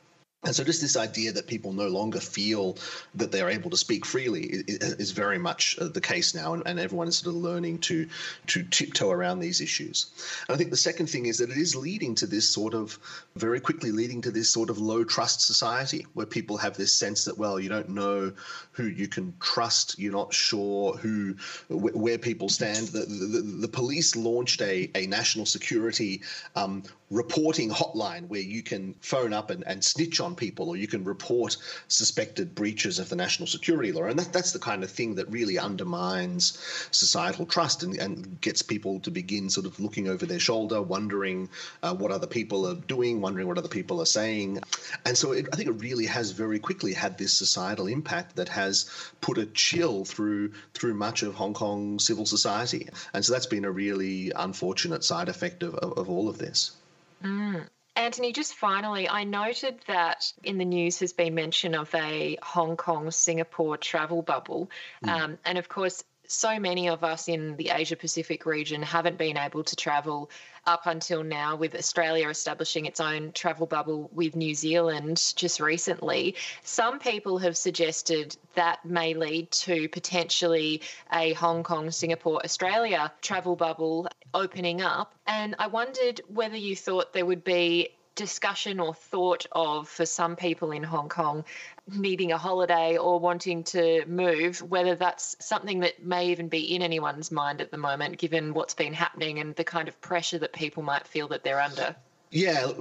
And 0.45 0.55
so, 0.55 0.63
just 0.63 0.81
this 0.81 0.97
idea 0.97 1.33
that 1.33 1.47
people 1.47 1.73
no 1.73 1.89
longer 1.89 2.21
feel 2.21 2.77
that 3.15 3.33
they're 3.33 3.49
able 3.49 3.71
to 3.71 3.77
speak 3.77 4.05
freely 4.05 4.43
is, 4.43 5.11
very 5.11 5.39
much 5.39 5.77
uh, 5.81 5.89
the 5.89 6.01
case 6.01 6.35
now, 6.35 6.53
and, 6.55 6.79
everyone 6.79 7.09
is 7.09 7.19
sort 7.19 7.35
of 7.35 7.43
learning 7.43 7.79
to 7.79 8.07
to 8.49 8.63
tiptoe 8.65 9.11
around 9.11 9.41
these 9.41 9.61
issues. 9.61 10.07
And 10.47 10.55
I 10.55 10.59
think 10.59 10.71
the 10.71 10.77
second 10.77 11.09
thing 11.09 11.27
is 11.27 11.39
that 11.39 11.51
it 11.51 11.57
is 11.57 11.75
leading 11.75 12.15
to 12.17 12.27
this 12.27 12.49
sort 12.49 12.75
of 12.75 12.99
very 13.35 13.61
quickly 13.61 13.91
leading 13.91 14.21
to 14.23 14.31
this 14.31 14.51
sort 14.51 14.69
of 14.69 14.79
low 14.79 15.05
trust 15.05 15.41
society 15.41 16.07
where 16.13 16.27
people 16.27 16.59
have 16.59 16.77
this 16.77 16.93
sense 16.93 17.25
that 17.25 17.39
well, 17.39 17.59
you 17.59 17.71
don't 17.71 17.89
know 17.89 18.33
who 18.73 18.85
you 18.85 19.09
can 19.09 19.35
trust, 19.41 19.99
you're 19.99 20.13
not 20.13 20.35
sure 20.35 20.97
who 20.99 21.35
where 21.71 22.19
people 22.19 22.51
stand. 22.51 22.89
The 22.89 23.07
the, 23.07 23.41
the 23.63 23.69
police 23.69 24.15
launched 24.15 24.61
a 24.61 24.91
a 24.95 25.07
national 25.07 25.47
security 25.47 26.23
um, 26.55 26.83
reporting 27.11 27.71
hotline 27.71 28.27
where 28.27 28.41
you 28.41 28.63
can 28.63 28.95
phone 29.01 29.33
up 29.33 29.51
and, 29.51 29.65
and 29.67 29.85
snitch 29.85 30.21
on 30.21 30.35
people 30.35 30.69
or 30.69 30.77
you 30.77 30.89
can 30.89 31.05
report 31.05 31.57
suspected 31.87 32.55
breaches 32.55 32.99
of 32.99 33.09
the 33.09 33.17
national 33.17 33.47
security 33.47 33.93
law. 33.93 34.05
And 34.05 34.19
that, 34.19 34.33
that's 34.33 34.53
the 34.53 34.59
kind 34.59 34.83
of 34.83 34.91
thing 34.91 35.15
that 35.15 35.31
really 35.31 35.59
undermines 35.59 36.59
societal 36.91 37.47
trust 37.47 37.85
and, 37.85 37.97
and 37.97 38.41
gets 38.41 38.63
people 38.63 38.99
to 39.01 39.11
begin 39.13 39.51
sort 39.51 39.67
of 39.67 39.79
looking 39.79 40.09
over 40.09 40.27
their 40.27 40.41
shoulder, 40.41 40.83
wondering 40.83 41.49
uh, 41.83 41.95
what 41.95 42.11
other 42.11 42.27
people 42.27 42.67
are 42.67 42.75
doing, 42.75 43.21
wondering 43.21 43.47
what 43.47 43.59
other 43.59 43.69
people 43.69 44.01
are 44.01 44.07
saying. 44.07 44.59
And 45.05 45.17
so 45.17 45.31
it, 45.31 45.49
I 45.53 45.57
think 45.57 45.69
it 45.69 45.81
really 45.81 46.07
has 46.07 46.33
very 46.33 46.59
quickly 46.59 46.93
had 46.93 47.19
this 47.19 47.33
societal 47.33 47.87
impact 47.87 48.37
that 48.37 48.49
has 48.49 48.91
put 49.21 49.39
a 49.39 49.47
chill 49.47 50.05
through 50.05 50.53
through 50.75 50.95
much 50.95 51.23
of 51.23 51.35
Hong 51.35 51.55
Kong 51.55 52.01
civil 52.01 52.27
society. 52.27 52.89
And 53.15 53.25
so 53.25 53.33
that's 53.33 53.47
been 53.47 53.65
a 53.65 53.71
really 53.71 54.33
unfortunate 54.35 55.05
side 55.05 55.29
effect 55.29 55.63
of, 55.63 55.77
of, 55.77 55.99
of 55.99 56.11
all 56.11 56.29
of 56.29 56.39
this. 56.39 56.73
Mm. 57.23 57.67
Antony, 57.97 58.33
just 58.33 58.55
finally, 58.55 59.09
I 59.09 59.25
noted 59.25 59.81
that 59.87 60.33
in 60.45 60.59
the 60.59 60.67
news 60.67 60.99
has 61.01 61.15
been 61.15 61.35
mention 61.35 61.75
of 61.75 61.95
a 61.95 62.37
Hong 62.43 62.77
Kong 62.77 63.11
Singapore 63.11 63.79
travel 63.79 64.21
bubble. 64.21 64.71
Mm. 65.05 65.09
Um, 65.09 65.39
and 65.47 65.57
of 65.57 65.69
course, 65.69 66.05
so 66.29 66.59
many 66.59 66.89
of 66.89 67.05
us 67.05 67.29
in 67.29 67.57
the 67.57 67.71
Asia 67.71 67.97
Pacific 67.97 68.47
region 68.47 68.83
haven't 68.83 69.17
been 69.17 69.37
able 69.37 69.65
to 69.65 69.77
travel 69.77 70.31
up 70.67 70.87
until 70.87 71.23
now, 71.23 71.55
with 71.55 71.75
Australia 71.77 72.29
establishing 72.29 72.87
its 72.87 72.99
own 72.99 73.31
travel 73.33 73.67
bubble 73.67 74.11
with 74.13 74.35
New 74.35 74.53
Zealand 74.53 75.33
just 75.37 75.61
recently. 75.61 76.35
Some 76.65 76.99
people 76.99 77.39
have 77.39 77.57
suggested 77.57 78.37
that 78.55 78.85
may 78.85 79.15
lead 79.15 79.51
to 79.53 79.89
potentially 79.89 80.83
a 81.13 81.35
Hong 81.35 81.63
Kong, 81.63 81.93
Singapore, 81.93 82.41
Australia 82.45 83.13
travel 83.23 83.55
bubble 83.55 84.09
opening 84.37 84.83
up. 84.83 85.15
And 85.27 85.57
I 85.59 85.67
wondered 85.67 86.21
whether 86.29 86.57
you 86.57 86.77
thought 86.77 87.13
there 87.13 87.27
would 87.27 87.43
be 87.43 87.91
discussion 88.15 88.81
or 88.81 88.95
thought 88.95 89.47
of 89.53 89.89
for 89.89 90.07
some 90.07 90.37
people 90.37 90.73
in 90.73 90.83
Hong 90.83 91.09
Kong 91.09 91.45
needing 91.89 92.33
a 92.33 92.39
holiday 92.39 92.97
or 92.97 93.21
wanting 93.21 93.63
to 93.65 94.05
move, 94.07 94.61
whether 94.63 94.95
that's 94.95 95.37
something 95.39 95.81
that 95.81 96.05
may 96.05 96.29
even 96.31 96.49
be 96.49 96.75
in 96.75 96.83
anyone's 96.83 97.31
mind 97.31 97.61
at 97.61 97.71
the 97.71 97.77
moment, 97.77 98.19
given 98.19 98.55
what's 98.55 98.75
been 98.75 98.95
happening 98.95 99.39
and 99.39 99.55
the 99.55 99.65
kind 99.65 99.87
of 99.87 100.01
pressure 100.01 100.39
that 100.39 100.53
people 100.53 100.83
might 100.83 101.07
feel 101.07 101.29
that 101.29 101.45
they're 101.45 101.61
under. 101.61 101.95
Yeah, 102.31 102.73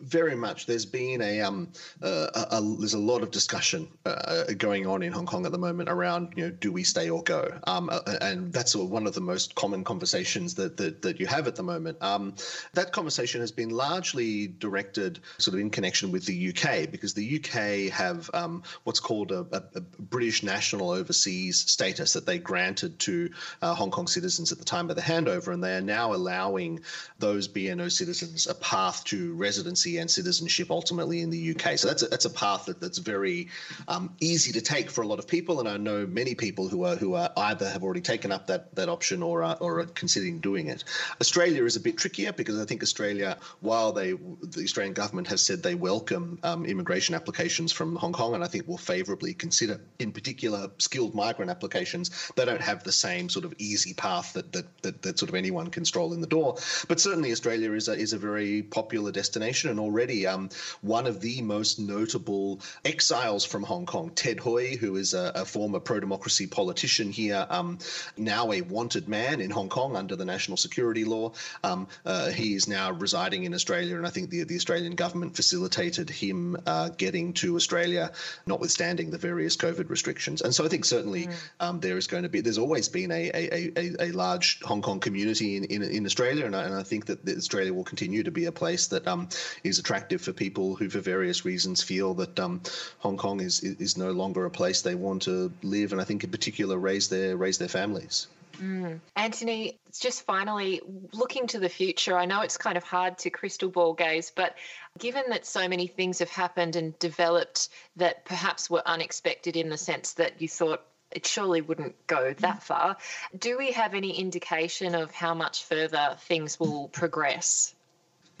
very 0.00 0.34
much. 0.34 0.64
There's 0.64 0.86
been 0.86 1.20
a 1.20 1.42
um, 1.42 1.68
uh, 2.02 2.28
a, 2.34 2.56
a, 2.56 2.76
there's 2.78 2.94
a 2.94 2.98
lot 2.98 3.22
of 3.22 3.30
discussion 3.30 3.86
uh, 4.06 4.44
going 4.56 4.86
on 4.86 5.02
in 5.02 5.12
Hong 5.12 5.26
Kong 5.26 5.44
at 5.44 5.52
the 5.52 5.58
moment 5.58 5.90
around 5.90 6.32
you 6.36 6.44
know 6.44 6.50
do 6.50 6.72
we 6.72 6.84
stay 6.84 7.10
or 7.10 7.22
go, 7.22 7.52
um, 7.66 7.90
uh, 7.92 8.00
and 8.22 8.50
that's 8.50 8.74
one 8.74 9.06
of 9.06 9.14
the 9.14 9.20
most 9.20 9.54
common 9.56 9.84
conversations 9.84 10.54
that 10.54 10.78
that, 10.78 11.02
that 11.02 11.20
you 11.20 11.26
have 11.26 11.46
at 11.46 11.54
the 11.54 11.62
moment. 11.62 12.02
Um, 12.02 12.34
that 12.72 12.92
conversation 12.92 13.42
has 13.42 13.52
been 13.52 13.68
largely 13.68 14.46
directed 14.46 15.20
sort 15.36 15.54
of 15.54 15.60
in 15.60 15.68
connection 15.68 16.10
with 16.10 16.24
the 16.24 16.48
UK 16.48 16.90
because 16.90 17.12
the 17.12 17.36
UK 17.36 17.92
have 17.92 18.30
um, 18.32 18.62
what's 18.84 19.00
called 19.00 19.32
a, 19.32 19.46
a, 19.52 19.80
British 20.00 20.42
national 20.42 20.90
overseas 20.90 21.60
status 21.60 22.14
that 22.14 22.24
they 22.24 22.38
granted 22.38 22.98
to 23.00 23.30
uh, 23.60 23.74
Hong 23.74 23.90
Kong 23.90 24.06
citizens 24.06 24.50
at 24.50 24.58
the 24.58 24.64
time 24.64 24.88
of 24.88 24.96
the 24.96 25.02
handover, 25.02 25.52
and 25.52 25.62
they 25.62 25.76
are 25.76 25.82
now 25.82 26.14
allowing 26.14 26.80
those 27.18 27.48
BNO 27.48 27.92
citizens 27.92 28.46
a 28.46 28.54
path 28.54 28.93
path 28.94 29.04
to 29.04 29.34
residency 29.34 29.98
and 29.98 30.10
citizenship 30.10 30.70
ultimately 30.70 31.20
in 31.20 31.30
the 31.30 31.54
UK. 31.54 31.78
So 31.78 31.88
that's 31.88 32.02
a, 32.02 32.06
that's 32.06 32.24
a 32.24 32.30
path 32.30 32.66
that, 32.66 32.80
that's 32.80 32.98
very 32.98 33.48
um, 33.88 34.14
easy 34.20 34.52
to 34.52 34.60
take 34.60 34.90
for 34.90 35.02
a 35.02 35.06
lot 35.06 35.18
of 35.18 35.26
people, 35.26 35.60
and 35.60 35.68
I 35.68 35.76
know 35.76 36.06
many 36.06 36.34
people 36.34 36.68
who 36.68 36.84
are 36.84 36.96
who 36.96 37.14
are 37.14 37.30
either 37.36 37.68
have 37.68 37.82
already 37.82 38.00
taken 38.00 38.30
up 38.32 38.46
that 38.46 38.74
that 38.76 38.88
option 38.88 39.22
or 39.22 39.42
are, 39.42 39.56
or 39.60 39.80
are 39.80 39.86
considering 39.86 40.40
doing 40.40 40.68
it. 40.68 40.84
Australia 41.20 41.64
is 41.64 41.76
a 41.76 41.80
bit 41.80 41.96
trickier 41.96 42.32
because 42.32 42.60
I 42.60 42.64
think 42.64 42.82
Australia, 42.82 43.36
while 43.60 43.92
they 43.92 44.12
the 44.12 44.62
Australian 44.62 44.94
government 44.94 45.28
has 45.28 45.42
said 45.42 45.62
they 45.62 45.74
welcome 45.74 46.38
um, 46.42 46.64
immigration 46.66 47.14
applications 47.14 47.72
from 47.72 47.96
Hong 47.96 48.12
Kong, 48.12 48.34
and 48.34 48.44
I 48.44 48.46
think 48.46 48.68
will 48.68 48.78
favourably 48.78 49.34
consider, 49.34 49.80
in 49.98 50.12
particular, 50.12 50.70
skilled 50.78 51.14
migrant 51.14 51.50
applications, 51.50 52.30
they 52.36 52.44
don't 52.44 52.60
have 52.60 52.84
the 52.84 52.92
same 52.92 53.28
sort 53.28 53.44
of 53.44 53.54
easy 53.58 53.94
path 53.94 54.34
that 54.34 54.52
that, 54.52 54.82
that, 54.82 55.02
that 55.02 55.18
sort 55.18 55.30
of 55.30 55.34
anyone 55.34 55.68
can 55.68 55.84
stroll 55.84 56.12
in 56.12 56.20
the 56.20 56.26
door. 56.26 56.56
But 56.88 57.00
certainly 57.00 57.32
Australia 57.32 57.72
is 57.72 57.88
a, 57.88 57.92
is 57.92 58.12
a 58.12 58.18
very 58.18 58.62
popular 58.62 58.83
popular 58.84 59.12
destination 59.12 59.70
and 59.70 59.80
already 59.80 60.26
um, 60.26 60.50
one 60.82 61.06
of 61.06 61.18
the 61.22 61.40
most 61.40 61.78
notable 61.78 62.60
exiles 62.84 63.42
from 63.42 63.62
Hong 63.62 63.86
Kong, 63.86 64.10
Ted 64.14 64.38
Hui, 64.38 64.76
who 64.76 64.96
is 64.96 65.14
a, 65.14 65.32
a 65.34 65.44
former 65.46 65.80
pro 65.80 66.00
democracy 66.00 66.46
politician 66.46 67.10
here, 67.10 67.46
um, 67.48 67.78
now 68.18 68.52
a 68.52 68.60
wanted 68.60 69.08
man 69.08 69.40
in 69.40 69.50
Hong 69.50 69.70
Kong 69.70 69.96
under 69.96 70.16
the 70.16 70.26
national 70.26 70.58
security 70.58 71.04
law. 71.06 71.32
Um, 71.62 71.88
uh, 72.04 72.28
he 72.28 72.54
is 72.54 72.68
now 72.68 72.92
residing 72.92 73.44
in 73.44 73.54
Australia, 73.54 73.96
and 73.96 74.06
I 74.06 74.10
think 74.10 74.28
the, 74.28 74.44
the 74.44 74.56
Australian 74.56 74.96
government 74.96 75.34
facilitated 75.34 76.10
him 76.10 76.58
uh, 76.66 76.90
getting 76.90 77.32
to 77.40 77.56
Australia, 77.56 78.12
notwithstanding 78.44 79.10
the 79.10 79.18
various 79.18 79.56
COVID 79.56 79.88
restrictions. 79.88 80.42
And 80.42 80.54
so 80.54 80.66
I 80.66 80.68
think 80.68 80.84
certainly 80.84 81.28
mm. 81.58 81.80
there 81.80 81.96
is 81.96 82.06
going 82.06 82.24
to 82.24 82.28
be, 82.28 82.42
there's 82.42 82.58
always 82.58 82.90
been 82.90 83.10
a, 83.10 83.30
a, 83.32 83.72
a, 83.76 84.08
a 84.08 84.12
large 84.12 84.60
Hong 84.60 84.82
Kong 84.82 85.00
community 85.00 85.56
in, 85.56 85.64
in, 85.64 85.82
in 85.82 86.04
Australia, 86.04 86.44
and 86.44 86.54
I, 86.54 86.64
and 86.64 86.74
I 86.74 86.82
think 86.82 87.06
that 87.06 87.26
Australia 87.26 87.72
will 87.72 87.88
continue 87.94 88.22
to 88.24 88.30
be 88.30 88.44
a 88.44 88.52
place 88.52 88.73
place 88.74 88.88
that 88.88 89.06
um, 89.06 89.28
is 89.62 89.78
attractive 89.78 90.20
for 90.20 90.32
people 90.32 90.74
who, 90.74 90.90
for 90.90 91.00
various 91.00 91.44
reasons, 91.44 91.82
feel 91.82 92.14
that 92.14 92.38
um, 92.40 92.60
Hong 92.98 93.16
Kong 93.16 93.40
is 93.40 93.60
is 93.60 93.96
no 93.96 94.10
longer 94.10 94.44
a 94.46 94.50
place 94.50 94.82
they 94.82 94.96
want 94.96 95.22
to 95.22 95.52
live, 95.62 95.92
and 95.92 96.00
I 96.00 96.04
think 96.04 96.24
in 96.24 96.30
particular 96.30 96.76
raise 96.76 97.08
their 97.08 97.36
raise 97.36 97.58
their 97.58 97.68
families. 97.68 98.26
Mm. 98.60 99.00
Antony, 99.16 99.78
just 100.00 100.22
finally 100.22 100.80
looking 101.12 101.46
to 101.48 101.58
the 101.58 101.68
future, 101.68 102.16
I 102.16 102.24
know 102.24 102.42
it's 102.42 102.56
kind 102.56 102.76
of 102.76 102.84
hard 102.84 103.18
to 103.18 103.30
crystal 103.30 103.68
ball 103.68 103.94
gaze, 103.94 104.32
but 104.34 104.54
given 104.98 105.24
that 105.30 105.44
so 105.44 105.68
many 105.68 105.88
things 105.88 106.20
have 106.20 106.30
happened 106.30 106.76
and 106.76 106.96
developed 107.00 107.68
that 107.96 108.24
perhaps 108.24 108.70
were 108.70 108.82
unexpected 108.86 109.56
in 109.56 109.70
the 109.70 109.78
sense 109.78 110.14
that 110.14 110.40
you 110.40 110.48
thought 110.48 110.82
it 111.10 111.26
surely 111.26 111.62
wouldn't 111.62 111.94
go 112.06 112.32
that 112.38 112.62
far, 112.62 112.96
do 113.36 113.58
we 113.58 113.72
have 113.72 113.94
any 113.94 114.18
indication 114.18 114.94
of 114.94 115.10
how 115.10 115.34
much 115.34 115.64
further 115.64 116.16
things 116.28 116.60
will 116.60 116.88
progress? 116.88 117.73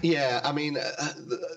Yeah, 0.04 0.42
I 0.44 0.52
mean, 0.52 0.76
uh, 0.76 1.14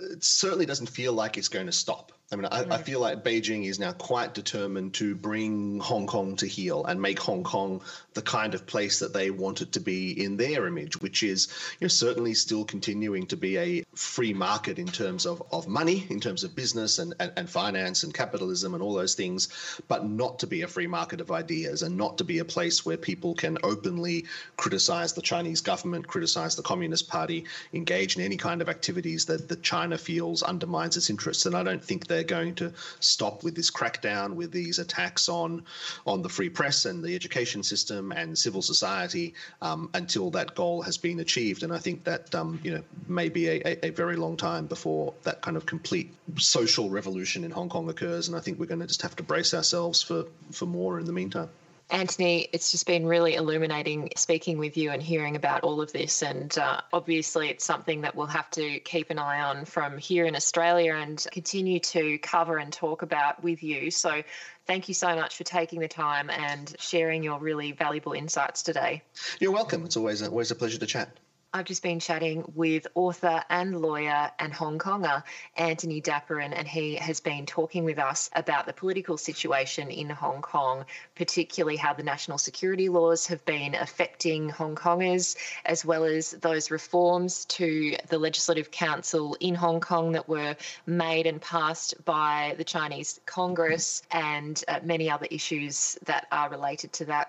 it 0.10 0.24
certainly 0.24 0.66
doesn't 0.66 0.88
feel 0.88 1.12
like 1.12 1.38
it's 1.38 1.50
going 1.50 1.66
to 1.66 1.72
stop. 1.74 2.14
I 2.30 2.36
mean, 2.36 2.46
I, 2.52 2.60
I, 2.60 2.64
mm. 2.66 2.82
feel 2.82 3.00
like 3.00 3.24
Beijing 3.24 3.70
is 3.70 3.80
now 3.80 3.94
quite 3.94 4.34
determined 4.34 4.96
to 4.96 5.16
bring 5.16 5.80
Hong 5.80 6.08
Kong 6.08 6.36
to 6.38 6.46
heel 6.46 6.84
and 6.84 7.02
make 7.02 7.20
Hong 7.20 7.46
Kong 7.46 7.82
the 8.16 8.22
kind 8.22 8.54
of 8.54 8.66
place 8.66 9.00
that 9.00 9.14
they 9.14 9.30
want 9.30 9.62
it 9.62 9.72
to 9.74 9.80
be 9.80 10.12
in 10.22 10.36
their 10.36 10.68
image, 10.68 11.00
which 11.00 11.24
is 11.24 11.48
you 11.80 11.86
know, 11.86 11.88
certainly 11.88 12.34
still 12.34 12.66
continuing 12.66 13.28
to 13.28 13.38
be 13.38 13.58
a 13.58 13.86
free 13.96 14.34
market 14.34 14.78
in 14.78 14.88
terms 14.88 15.26
of, 15.26 15.42
of 15.54 15.70
money, 15.70 16.06
in 16.10 16.20
terms 16.20 16.44
of 16.44 16.54
business 16.54 17.00
and, 17.00 17.14
and, 17.22 17.32
and 17.38 17.50
finance 17.50 18.04
and 18.04 18.14
capitalism 18.14 18.74
and 18.74 18.84
all 18.84 18.94
those 18.94 19.16
things, 19.16 19.48
but 19.88 20.06
not 20.06 20.40
to 20.40 20.48
be 20.48 20.64
a 20.64 20.68
free 20.68 20.88
market 20.88 21.22
of 21.22 21.32
ideas 21.32 21.82
and 21.82 21.96
not 21.96 22.18
to 22.18 22.26
be 22.26 22.40
a 22.40 22.46
place 22.46 22.86
where 22.86 22.98
people 22.98 23.36
can 23.36 23.58
openly 23.64 24.26
criticize 24.58 25.14
the 25.14 25.22
Chinese 25.22 25.62
government, 25.62 26.06
criticize 26.06 26.58
the 26.58 26.62
Communist 26.62 27.08
Party, 27.08 27.46
engage 27.72 28.18
in 28.18 28.22
any 28.22 28.36
kind 28.36 28.62
of 28.62 28.68
activities 28.68 29.24
that, 29.28 29.48
that 29.48 29.64
China 29.64 29.98
feels 29.98 30.44
undermines 30.44 30.98
its 30.98 31.10
interests. 31.10 31.46
And 31.46 31.56
I 31.56 31.64
don't 31.64 31.82
think 31.82 32.08
that 32.08 32.17
they're 32.18 32.24
going 32.24 32.56
to 32.56 32.74
stop 33.00 33.44
with 33.44 33.56
this 33.56 33.70
crackdown, 33.70 34.34
with 34.34 34.52
these 34.52 34.80
attacks 34.80 35.30
on 35.30 35.64
on 36.08 36.24
the 36.24 36.30
free 36.30 36.50
press 36.50 36.86
and 36.86 37.04
the 37.04 37.14
education 37.14 37.62
system 37.62 38.12
and 38.12 38.36
civil 38.36 38.64
society 38.64 39.36
um, 39.62 39.90
until 39.94 40.32
that 40.32 40.56
goal 40.56 40.82
has 40.82 40.98
been 40.98 41.20
achieved. 41.20 41.62
And 41.62 41.72
I 41.72 41.78
think 41.78 42.06
that 42.06 42.34
um, 42.34 42.60
you 42.64 42.72
know 42.72 42.84
may 43.08 43.30
be 43.30 43.48
a, 43.50 43.86
a, 43.86 43.90
very 43.92 44.16
long 44.16 44.36
time 44.36 44.66
before 44.66 45.14
that 45.24 45.42
kind 45.42 45.56
of 45.58 45.66
complete 45.68 46.12
social 46.38 46.90
revolution 46.90 47.44
in 47.44 47.52
Hong 47.52 47.70
Kong 47.70 47.88
occurs. 47.90 48.28
And 48.28 48.36
I 48.36 48.40
think 48.40 48.60
we're 48.60 48.66
going 48.66 48.82
to 48.82 48.88
just 48.88 49.04
have 49.04 49.16
to 49.18 49.24
brace 49.24 49.54
ourselves 49.54 50.02
for 50.02 50.26
for 50.52 50.66
more 50.66 51.00
in 51.00 51.06
the 51.06 51.14
meantime. 51.14 51.50
Antony, 51.90 52.50
it's 52.52 52.72
just 52.72 52.86
been 52.86 53.06
really 53.06 53.36
illuminating 53.36 54.10
speaking 54.18 54.58
with 54.58 54.76
you 54.76 54.92
and 54.92 55.02
hearing 55.02 55.38
about 55.38 55.64
all 55.64 55.80
of 55.80 55.92
this. 55.94 56.22
And 56.22 56.56
uh, 56.58 56.82
obviously, 56.92 57.50
it's 57.50 57.64
something 57.64 58.02
that 58.02 58.14
we'll 58.14 58.28
have 58.28 58.52
to 58.52 58.80
keep 58.82 59.10
an 59.10 59.20
eye 59.20 59.42
on 59.42 59.64
from 59.64 59.98
here 59.98 60.26
in 60.26 60.36
Australia 60.36 60.96
and 60.96 61.26
continue 61.32 61.80
to 61.80 62.18
cover 62.18 62.58
and 62.58 62.74
talk 62.74 63.04
about 63.04 63.42
with 63.42 63.64
you. 63.64 63.90
So, 63.90 64.22
thank 64.66 64.90
you 64.90 64.94
so 64.94 65.16
much 65.16 65.38
for 65.38 65.46
taking 65.46 65.80
the 65.80 65.88
time 65.88 66.30
and 66.30 66.76
sharing 66.78 67.24
your 67.24 67.40
really 67.40 67.72
valuable 67.72 68.12
insights 68.12 68.64
today. 68.64 69.02
You're 69.40 69.54
welcome. 69.54 69.86
It's 69.86 69.96
always 69.96 70.22
always 70.22 70.52
a 70.52 70.56
pleasure 70.56 70.80
to 70.80 70.86
chat. 70.86 71.10
I've 71.58 71.66
just 71.66 71.82
been 71.82 72.00
chatting 72.00 72.44
with 72.54 72.86
author 72.94 73.44
and 73.50 73.82
lawyer 73.82 74.30
and 74.38 74.54
Hong 74.54 74.78
Konger 74.78 75.24
Antony 75.56 76.04
Dapiran, 76.04 76.54
and 76.56 76.68
he 76.68 76.98
has 76.98 77.20
been 77.20 77.48
talking 77.48 77.84
with 77.84 77.98
us 77.98 78.30
about 78.36 78.68
the 78.68 78.74
political 78.74 79.18
situation 79.18 79.90
in 79.90 80.08
Hong 80.12 80.44
Kong, 80.44 80.86
particularly 81.16 81.76
how 81.76 81.96
the 81.96 82.04
national 82.04 82.38
security 82.38 82.90
laws 82.90 83.26
have 83.26 83.44
been 83.44 83.74
affecting 83.74 84.50
Hong 84.50 84.76
Kongers, 84.76 85.36
as 85.66 85.84
well 85.84 86.04
as 86.04 86.30
those 86.30 86.70
reforms 86.70 87.46
to 87.46 87.96
the 88.08 88.20
Legislative 88.20 88.70
Council 88.70 89.36
in 89.40 89.56
Hong 89.56 89.80
Kong 89.80 90.12
that 90.12 90.30
were 90.30 90.56
made 90.86 91.26
and 91.26 91.42
passed 91.42 91.96
by 92.06 92.54
the 92.60 92.64
Chinese 92.64 93.20
Congress, 93.26 94.04
and 94.12 94.64
uh, 94.68 94.80
many 94.84 95.10
other 95.10 95.26
issues 95.32 95.98
that 96.06 96.28
are 96.32 96.52
related 96.52 96.94
to 96.94 97.06
that. 97.06 97.26